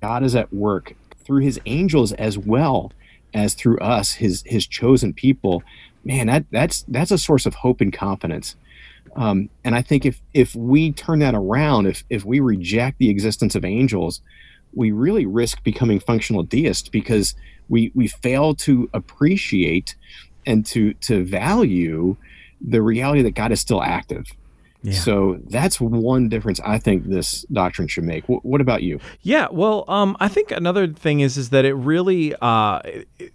God 0.00 0.22
is 0.22 0.36
at 0.36 0.52
work 0.52 0.94
through 1.24 1.40
his 1.40 1.60
angels 1.66 2.12
as 2.12 2.38
well 2.38 2.92
as 3.32 3.54
through 3.54 3.78
us, 3.78 4.12
his 4.12 4.42
his 4.46 4.66
chosen 4.66 5.12
people, 5.12 5.62
man, 6.04 6.28
that 6.28 6.44
that's 6.50 6.84
that's 6.88 7.10
a 7.10 7.18
source 7.18 7.46
of 7.46 7.54
hope 7.54 7.80
and 7.80 7.92
confidence. 7.92 8.56
Um, 9.16 9.48
and 9.64 9.74
I 9.74 9.82
think 9.82 10.04
if 10.06 10.20
if 10.32 10.54
we 10.54 10.92
turn 10.92 11.18
that 11.20 11.34
around, 11.34 11.86
if 11.86 12.04
if 12.10 12.24
we 12.24 12.40
reject 12.40 12.98
the 12.98 13.10
existence 13.10 13.54
of 13.54 13.64
angels, 13.64 14.20
we 14.72 14.92
really 14.92 15.26
risk 15.26 15.62
becoming 15.62 16.00
functional 16.00 16.42
deists 16.42 16.88
because 16.88 17.34
we 17.68 17.90
we 17.94 18.08
fail 18.08 18.54
to 18.56 18.88
appreciate 18.92 19.96
and 20.46 20.64
to 20.66 20.94
to 20.94 21.24
value 21.24 22.16
the 22.60 22.82
reality 22.82 23.22
that 23.22 23.34
God 23.34 23.52
is 23.52 23.60
still 23.60 23.82
active 23.82 24.26
yeah. 24.84 24.98
So 24.98 25.40
that's 25.46 25.80
one 25.80 26.28
difference 26.28 26.60
I 26.60 26.78
think 26.78 27.08
this 27.08 27.42
doctrine 27.50 27.88
should 27.88 28.04
make. 28.04 28.24
W- 28.24 28.40
what 28.42 28.60
about 28.60 28.82
you? 28.82 29.00
Yeah, 29.22 29.48
well, 29.50 29.86
um, 29.88 30.14
I 30.20 30.28
think 30.28 30.50
another 30.50 30.86
thing 30.88 31.20
is 31.20 31.38
is 31.38 31.48
that 31.50 31.64
it 31.64 31.72
really 31.72 32.34
uh, 32.42 32.80
it, 32.84 33.32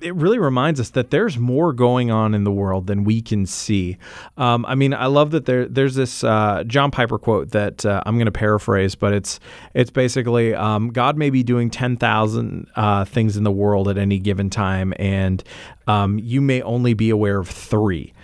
it 0.00 0.14
really 0.14 0.38
reminds 0.38 0.80
us 0.80 0.90
that 0.90 1.10
there's 1.10 1.36
more 1.36 1.74
going 1.74 2.10
on 2.10 2.32
in 2.32 2.44
the 2.44 2.50
world 2.50 2.86
than 2.86 3.04
we 3.04 3.20
can 3.20 3.44
see. 3.44 3.98
Um, 4.38 4.64
I 4.66 4.74
mean, 4.74 4.94
I 4.94 5.06
love 5.06 5.32
that 5.32 5.44
there 5.44 5.66
there's 5.66 5.96
this 5.96 6.24
uh, 6.24 6.64
John 6.66 6.90
Piper 6.90 7.18
quote 7.18 7.50
that 7.50 7.84
uh, 7.84 8.02
I'm 8.06 8.16
going 8.16 8.24
to 8.24 8.32
paraphrase, 8.32 8.94
but 8.94 9.12
it's 9.12 9.38
it's 9.74 9.90
basically 9.90 10.54
um, 10.54 10.88
God 10.92 11.18
may 11.18 11.28
be 11.28 11.42
doing 11.42 11.68
ten 11.68 11.98
thousand 11.98 12.68
uh, 12.74 13.04
things 13.04 13.36
in 13.36 13.44
the 13.44 13.52
world 13.52 13.86
at 13.88 13.98
any 13.98 14.18
given 14.18 14.48
time, 14.48 14.94
and 14.98 15.44
um, 15.86 16.18
you 16.18 16.40
may 16.40 16.62
only 16.62 16.94
be 16.94 17.10
aware 17.10 17.38
of 17.38 17.50
three 17.50 18.14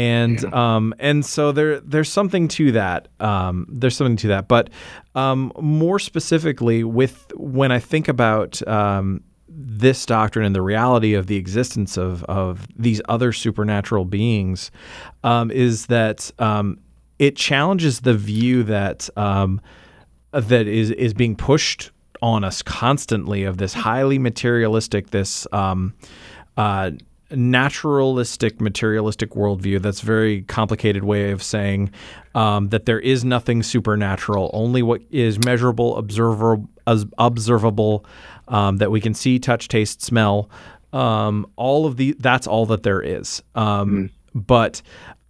and 0.00 0.42
yeah. 0.42 0.76
um, 0.76 0.94
and 0.98 1.26
so 1.26 1.52
there 1.52 1.78
there's 1.80 2.10
something 2.10 2.48
to 2.48 2.72
that. 2.72 3.08
Um, 3.20 3.66
there's 3.68 3.94
something 3.94 4.16
to 4.16 4.28
that, 4.28 4.48
but 4.48 4.70
um, 5.14 5.52
more 5.60 5.98
specifically, 5.98 6.82
with 6.84 7.30
when 7.36 7.70
I 7.70 7.80
think 7.80 8.08
about 8.08 8.66
um, 8.66 9.22
this 9.46 10.06
doctrine 10.06 10.46
and 10.46 10.54
the 10.54 10.62
reality 10.62 11.12
of 11.12 11.26
the 11.26 11.36
existence 11.36 11.98
of 11.98 12.24
of 12.24 12.66
these 12.74 13.02
other 13.10 13.30
supernatural 13.30 14.06
beings, 14.06 14.70
um, 15.22 15.50
is 15.50 15.84
that 15.86 16.30
um, 16.38 16.78
it 17.18 17.36
challenges 17.36 18.00
the 18.00 18.14
view 18.14 18.62
that 18.62 19.10
that 20.32 20.66
is 20.66 20.92
is 20.92 21.12
being 21.12 21.36
pushed 21.36 21.90
on 22.22 22.42
us 22.42 22.62
constantly 22.62 23.44
of 23.44 23.58
this 23.58 23.74
highly 23.74 24.18
materialistic 24.18 25.10
this. 25.10 25.46
Uh, 26.56 26.90
naturalistic, 27.32 28.60
materialistic 28.60 29.30
worldview. 29.30 29.80
That's 29.80 30.02
a 30.02 30.06
very 30.06 30.42
complicated 30.42 31.04
way 31.04 31.30
of 31.30 31.42
saying 31.42 31.90
um, 32.34 32.68
that 32.70 32.86
there 32.86 33.00
is 33.00 33.24
nothing 33.24 33.62
supernatural, 33.62 34.50
only 34.52 34.82
what 34.82 35.02
is 35.10 35.38
measurable, 35.44 35.96
observable, 35.96 36.68
observable 37.18 38.04
um, 38.48 38.78
that 38.78 38.90
we 38.90 39.00
can 39.00 39.14
see, 39.14 39.38
touch, 39.38 39.68
taste, 39.68 40.02
smell. 40.02 40.50
Um, 40.92 41.46
all 41.56 41.86
of 41.86 41.96
the 41.96 42.16
that's 42.18 42.46
all 42.46 42.66
that 42.66 42.82
there 42.82 43.00
is. 43.00 43.42
Mm. 43.54 44.10
But 44.34 44.82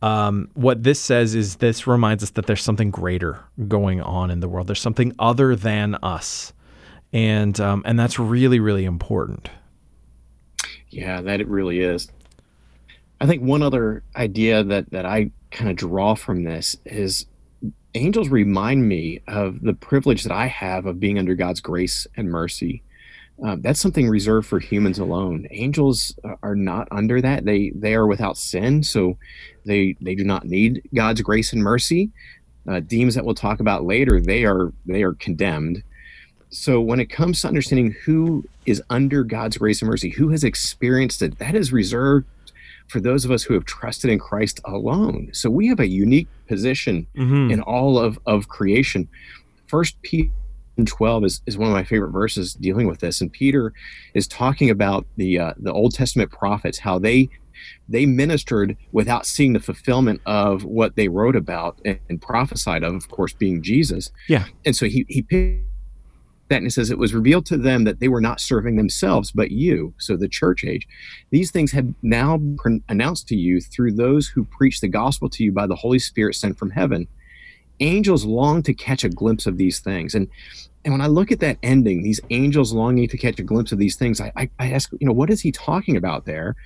um, 0.02 0.48
what 0.54 0.82
this 0.82 0.98
says 0.98 1.34
is 1.34 1.56
this 1.56 1.86
reminds 1.86 2.22
us 2.22 2.30
that 2.30 2.46
there's 2.46 2.62
something 2.62 2.90
greater 2.90 3.44
going 3.68 4.00
on 4.00 4.30
in 4.30 4.40
the 4.40 4.48
world. 4.48 4.66
There's 4.66 4.80
something 4.80 5.12
other 5.18 5.54
than 5.54 5.96
us, 5.96 6.54
and 7.12 7.58
um, 7.60 7.82
and 7.84 7.98
that's 7.98 8.18
really 8.18 8.60
really 8.60 8.84
important. 8.86 9.50
Yeah, 10.90 11.20
that 11.22 11.40
it 11.40 11.48
really 11.48 11.80
is. 11.80 12.10
I 13.20 13.26
think 13.26 13.42
one 13.42 13.62
other 13.62 14.02
idea 14.16 14.64
that 14.64 14.90
that 14.90 15.06
I 15.06 15.30
kind 15.50 15.70
of 15.70 15.76
draw 15.76 16.14
from 16.14 16.44
this 16.44 16.76
is 16.84 17.26
angels 17.94 18.28
remind 18.28 18.88
me 18.88 19.20
of 19.26 19.60
the 19.62 19.74
privilege 19.74 20.22
that 20.22 20.32
I 20.32 20.46
have 20.46 20.86
of 20.86 21.00
being 21.00 21.18
under 21.18 21.34
God's 21.34 21.60
grace 21.60 22.06
and 22.16 22.30
mercy. 22.30 22.82
Um, 23.42 23.62
that's 23.62 23.80
something 23.80 24.08
reserved 24.08 24.46
for 24.46 24.58
humans 24.58 24.98
alone. 24.98 25.46
Angels 25.50 26.14
are 26.42 26.54
not 26.54 26.88
under 26.90 27.20
that. 27.20 27.44
They 27.44 27.72
they 27.74 27.94
are 27.94 28.06
without 28.06 28.36
sin, 28.36 28.82
so 28.82 29.16
they 29.64 29.96
they 30.00 30.14
do 30.14 30.24
not 30.24 30.44
need 30.44 30.82
God's 30.94 31.22
grace 31.22 31.52
and 31.52 31.62
mercy. 31.62 32.10
Uh, 32.68 32.80
demons 32.80 33.14
that 33.14 33.24
we'll 33.24 33.34
talk 33.34 33.60
about 33.60 33.84
later, 33.84 34.20
they 34.20 34.44
are 34.44 34.72
they 34.84 35.02
are 35.02 35.14
condemned 35.14 35.82
so 36.50 36.80
when 36.80 37.00
it 37.00 37.06
comes 37.06 37.40
to 37.40 37.48
understanding 37.48 37.94
who 38.04 38.44
is 38.66 38.82
under 38.90 39.24
God's 39.24 39.56
grace 39.56 39.80
and 39.80 39.90
mercy, 39.90 40.10
who 40.10 40.30
has 40.30 40.44
experienced 40.44 41.22
it, 41.22 41.38
that 41.38 41.54
is 41.54 41.72
reserved 41.72 42.26
for 42.88 43.00
those 43.00 43.24
of 43.24 43.30
us 43.30 43.44
who 43.44 43.54
have 43.54 43.64
trusted 43.64 44.10
in 44.10 44.18
Christ 44.18 44.60
alone. 44.64 45.30
So 45.32 45.48
we 45.48 45.68
have 45.68 45.78
a 45.78 45.86
unique 45.86 46.28
position 46.48 47.06
mm-hmm. 47.16 47.52
in 47.52 47.60
all 47.60 47.98
of, 47.98 48.18
of 48.26 48.48
creation. 48.48 49.08
First 49.68 50.00
Peter 50.02 50.32
12 50.84 51.24
is, 51.24 51.42
is 51.46 51.56
one 51.56 51.68
of 51.68 51.74
my 51.74 51.84
favorite 51.84 52.10
verses 52.10 52.54
dealing 52.54 52.88
with 52.88 53.00
this. 53.00 53.20
And 53.20 53.32
Peter 53.32 53.72
is 54.14 54.26
talking 54.26 54.70
about 54.70 55.06
the 55.16 55.38
uh, 55.38 55.52
the 55.58 55.72
Old 55.72 55.94
Testament 55.94 56.30
prophets, 56.30 56.78
how 56.78 56.98
they 56.98 57.28
they 57.88 58.06
ministered 58.06 58.76
without 58.90 59.26
seeing 59.26 59.52
the 59.52 59.60
fulfillment 59.60 60.22
of 60.24 60.64
what 60.64 60.96
they 60.96 61.08
wrote 61.08 61.36
about 61.36 61.78
and, 61.84 61.98
and 62.08 62.22
prophesied 62.22 62.82
of, 62.82 62.94
of 62.94 63.08
course, 63.08 63.34
being 63.34 63.62
Jesus. 63.62 64.10
Yeah. 64.28 64.46
And 64.64 64.74
so 64.74 64.86
he 64.86 65.04
he 65.08 65.22
picked 65.22 65.69
that 66.50 66.58
and 66.58 66.66
it 66.66 66.72
says 66.72 66.90
it 66.90 66.98
was 66.98 67.14
revealed 67.14 67.46
to 67.46 67.56
them 67.56 67.84
that 67.84 68.00
they 68.00 68.08
were 68.08 68.20
not 68.20 68.40
serving 68.40 68.76
themselves 68.76 69.32
but 69.32 69.50
you. 69.50 69.94
So 69.98 70.16
the 70.16 70.28
church 70.28 70.64
age. 70.64 70.86
These 71.30 71.50
things 71.50 71.72
have 71.72 71.88
now 72.02 72.36
been 72.36 72.84
announced 72.88 73.26
to 73.28 73.36
you 73.36 73.60
through 73.60 73.92
those 73.92 74.28
who 74.28 74.44
preach 74.44 74.80
the 74.80 74.88
gospel 74.88 75.30
to 75.30 75.42
you 75.42 75.52
by 75.52 75.66
the 75.66 75.76
holy 75.76 75.98
spirit 75.98 76.34
sent 76.34 76.58
from 76.58 76.70
heaven. 76.70 77.08
Angels 77.80 78.26
long 78.26 78.62
to 78.64 78.74
catch 78.74 79.04
a 79.04 79.08
glimpse 79.08 79.46
of 79.46 79.56
these 79.56 79.80
things. 79.80 80.14
And 80.14 80.28
and 80.82 80.94
when 80.94 81.02
i 81.02 81.06
look 81.06 81.30
at 81.30 81.40
that 81.40 81.58
ending 81.62 82.02
these 82.02 82.20
angels 82.30 82.72
longing 82.72 83.06
to 83.06 83.18
catch 83.18 83.38
a 83.38 83.42
glimpse 83.42 83.70
of 83.70 83.78
these 83.78 83.96
things 83.96 84.18
i 84.18 84.32
i, 84.34 84.48
I 84.58 84.70
ask 84.70 84.90
you 84.92 85.06
know 85.06 85.12
what 85.12 85.28
is 85.28 85.42
he 85.42 85.52
talking 85.52 85.96
about 85.96 86.24
there? 86.24 86.56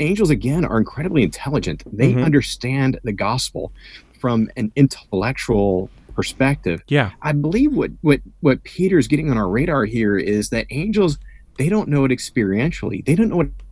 Angels 0.00 0.30
again 0.30 0.64
are 0.64 0.78
incredibly 0.78 1.24
intelligent. 1.24 1.82
They 1.92 2.12
mm-hmm. 2.12 2.22
understand 2.22 3.00
the 3.02 3.12
gospel 3.12 3.72
from 4.20 4.48
an 4.56 4.72
intellectual 4.76 5.90
perspective. 6.18 6.82
Yeah. 6.88 7.12
I 7.22 7.30
believe 7.30 7.76
what 7.76 7.92
what 8.00 8.20
what 8.40 8.64
Peter's 8.64 9.06
getting 9.06 9.30
on 9.30 9.38
our 9.38 9.48
radar 9.48 9.84
here 9.84 10.18
is 10.18 10.50
that 10.50 10.66
angels 10.70 11.16
they 11.58 11.68
don't 11.68 11.88
know 11.88 12.04
it 12.04 12.10
experientially. 12.10 13.06
They 13.06 13.14
don't 13.14 13.28
know 13.28 13.36
what 13.36 13.46
it 13.46 13.62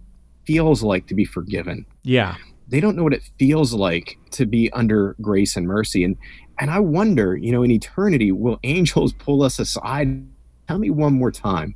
feels 0.46 0.80
like 0.80 1.08
to 1.08 1.14
be 1.16 1.24
forgiven. 1.24 1.86
Yeah. 2.04 2.36
They 2.68 2.78
don't 2.78 2.94
know 2.94 3.02
what 3.02 3.14
it 3.14 3.28
feels 3.36 3.74
like 3.74 4.16
to 4.30 4.46
be 4.46 4.70
under 4.70 5.16
grace 5.20 5.56
and 5.56 5.66
mercy. 5.66 6.04
And 6.04 6.16
and 6.60 6.70
I 6.70 6.78
wonder, 6.78 7.36
you 7.36 7.50
know, 7.50 7.64
in 7.64 7.72
eternity, 7.72 8.30
will 8.30 8.60
angels 8.62 9.12
pull 9.18 9.42
us 9.42 9.58
aside? 9.58 10.24
Tell 10.68 10.78
me 10.78 10.90
one 10.90 11.14
more 11.14 11.32
time. 11.32 11.74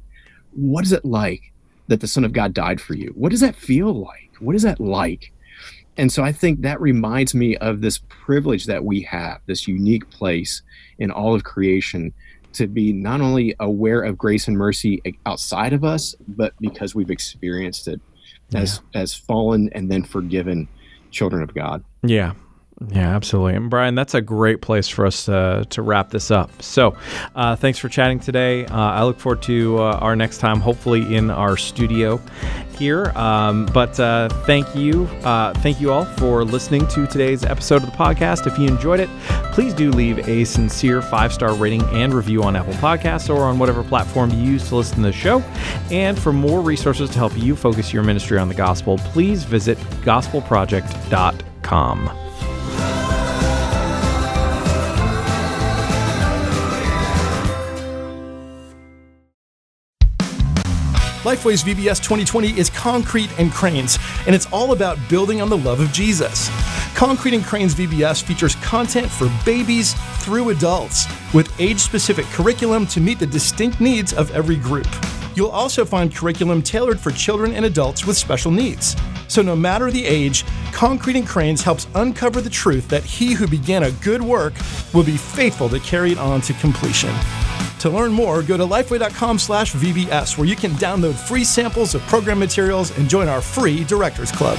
What 0.52 0.85
is 0.85 0.92
it 0.92 1.04
like 1.04 1.52
that 1.88 2.00
the 2.00 2.06
Son 2.06 2.22
of 2.22 2.33
God 2.33 2.54
died 2.54 2.80
for 2.80 2.94
you? 2.94 3.12
What 3.16 3.33
does 3.33 3.40
that 3.40 3.56
feel 3.56 3.92
like? 3.92 4.30
What 4.38 4.54
is 4.54 4.62
that 4.62 4.78
like? 4.78 5.33
And 6.00 6.10
so 6.10 6.24
I 6.24 6.32
think 6.32 6.62
that 6.62 6.80
reminds 6.80 7.34
me 7.34 7.58
of 7.58 7.82
this 7.82 8.00
privilege 8.08 8.64
that 8.64 8.82
we 8.86 9.02
have, 9.02 9.42
this 9.44 9.68
unique 9.68 10.08
place 10.08 10.62
in 10.98 11.10
all 11.10 11.34
of 11.34 11.44
creation 11.44 12.14
to 12.54 12.66
be 12.66 12.90
not 12.90 13.20
only 13.20 13.54
aware 13.60 14.00
of 14.00 14.16
grace 14.16 14.48
and 14.48 14.56
mercy 14.56 15.02
outside 15.26 15.74
of 15.74 15.84
us, 15.84 16.14
but 16.26 16.54
because 16.58 16.94
we've 16.94 17.10
experienced 17.10 17.86
it 17.86 18.00
yeah. 18.48 18.60
as 18.60 18.80
as 18.94 19.12
fallen 19.12 19.68
and 19.74 19.90
then 19.90 20.02
forgiven 20.02 20.68
children 21.10 21.42
of 21.42 21.52
God. 21.52 21.84
Yeah. 22.02 22.32
Yeah, 22.88 23.14
absolutely. 23.14 23.56
And 23.56 23.68
Brian, 23.68 23.94
that's 23.94 24.14
a 24.14 24.22
great 24.22 24.62
place 24.62 24.88
for 24.88 25.04
us 25.04 25.26
to, 25.26 25.66
to 25.68 25.82
wrap 25.82 26.08
this 26.08 26.30
up. 26.30 26.62
So, 26.62 26.96
uh, 27.34 27.54
thanks 27.54 27.78
for 27.78 27.90
chatting 27.90 28.20
today. 28.20 28.64
Uh, 28.64 28.74
I 28.74 29.04
look 29.04 29.20
forward 29.20 29.42
to 29.42 29.76
uh, 29.76 29.98
our 30.00 30.16
next 30.16 30.38
time, 30.38 30.60
hopefully 30.60 31.14
in 31.14 31.28
our 31.28 31.58
studio 31.58 32.18
here. 32.81 33.12
Um, 33.14 33.66
but 33.66 34.01
uh, 34.01 34.29
thank 34.47 34.75
you, 34.75 35.05
uh, 35.23 35.55
thank 35.61 35.81
you 35.81 35.93
all 35.93 36.05
for 36.05 36.45
listening 36.45 36.88
to 36.88 37.07
today's 37.07 37.45
episode 37.45 37.85
of 37.85 37.90
the 37.90 37.97
podcast. 37.97 38.49
If 38.49 38.59
you 38.59 38.66
enjoyed 38.66 38.99
it, 38.99 39.09
please 39.53 39.73
do 39.75 39.93
leave 39.93 40.29
a 40.29 40.43
sincere 40.45 41.01
five 41.03 41.33
star 41.33 41.55
rating 41.55 41.83
and 41.90 42.12
review 42.12 42.43
on 42.43 42.57
Apple 42.57 42.73
Podcasts 42.75 43.33
or 43.33 43.43
on 43.43 43.57
whatever 43.59 43.85
platform 43.85 44.31
you 44.31 44.38
use 44.38 44.69
to 44.71 44.77
listen 44.77 44.97
to 44.97 45.03
the 45.03 45.12
show. 45.12 45.38
And 45.90 46.19
for 46.19 46.33
more 46.33 46.61
resources 46.61 47.11
to 47.11 47.19
help 47.19 47.38
you 47.38 47.55
focus 47.55 47.93
your 47.93 48.03
ministry 48.03 48.38
on 48.38 48.49
the 48.49 48.55
gospel, 48.55 48.99
please 48.99 49.45
visit 49.45 49.79
gospelproject.com. 50.03 52.30
Lifeway's 61.24 61.62
VBS 61.62 61.98
2020 61.98 62.59
is 62.59 62.70
Concrete 62.70 63.28
and 63.38 63.52
Cranes, 63.52 63.98
and 64.24 64.35
it's 64.35 64.46
all 64.46 64.72
about 64.72 64.96
building 65.11 65.42
on 65.42 65.50
the 65.50 65.59
love 65.59 65.78
of 65.78 65.92
Jesus. 65.92 66.48
Concrete 66.94 67.35
and 67.35 67.44
Cranes 67.44 67.74
VBS 67.74 68.22
features 68.22 68.54
content 68.56 69.06
for 69.06 69.30
babies 69.44 69.92
through 70.24 70.48
adults, 70.48 71.04
with 71.35 71.52
age 71.61 71.78
specific 71.78 72.24
curriculum 72.26 72.87
to 72.87 73.02
meet 73.02 73.18
the 73.18 73.26
distinct 73.26 73.83
needs 73.83 74.14
of 74.14 74.30
every 74.30 74.56
group. 74.56 74.88
You'll 75.37 75.50
also 75.50 75.85
find 75.85 76.14
curriculum 76.14 76.62
tailored 76.62 76.98
for 76.98 77.11
children 77.11 77.52
and 77.52 77.66
adults 77.66 78.06
with 78.06 78.16
special 78.16 78.50
needs. 78.50 78.96
So, 79.28 79.42
no 79.42 79.54
matter 79.54 79.90
the 79.90 80.06
age, 80.06 80.46
Concrete 80.72 81.16
and 81.16 81.28
Cranes 81.28 81.62
helps 81.62 81.87
uncover 81.96 82.40
the 82.40 82.48
truth 82.48 82.88
that 82.88 83.04
he 83.04 83.35
who 83.35 83.46
began 83.46 83.83
a 83.83 83.92
good 83.92 84.22
work 84.22 84.54
will 84.94 85.04
be 85.04 85.18
faithful 85.18 85.68
to 85.68 85.80
carry 85.80 86.12
it 86.12 86.18
on 86.18 86.40
to 86.40 86.54
completion. 86.54 87.14
To 87.81 87.88
learn 87.88 88.12
more, 88.12 88.43
go 88.43 88.59
to 88.59 88.62
lifeway.com 88.62 89.38
slash 89.38 89.73
VBS, 89.73 90.37
where 90.37 90.47
you 90.47 90.55
can 90.55 90.73
download 90.73 91.14
free 91.14 91.45
samples 91.45 91.95
of 91.95 92.03
program 92.03 92.38
materials 92.38 92.97
and 92.99 93.09
join 93.09 93.27
our 93.27 93.40
free 93.40 93.85
Directors 93.85 94.31
Club. 94.31 94.59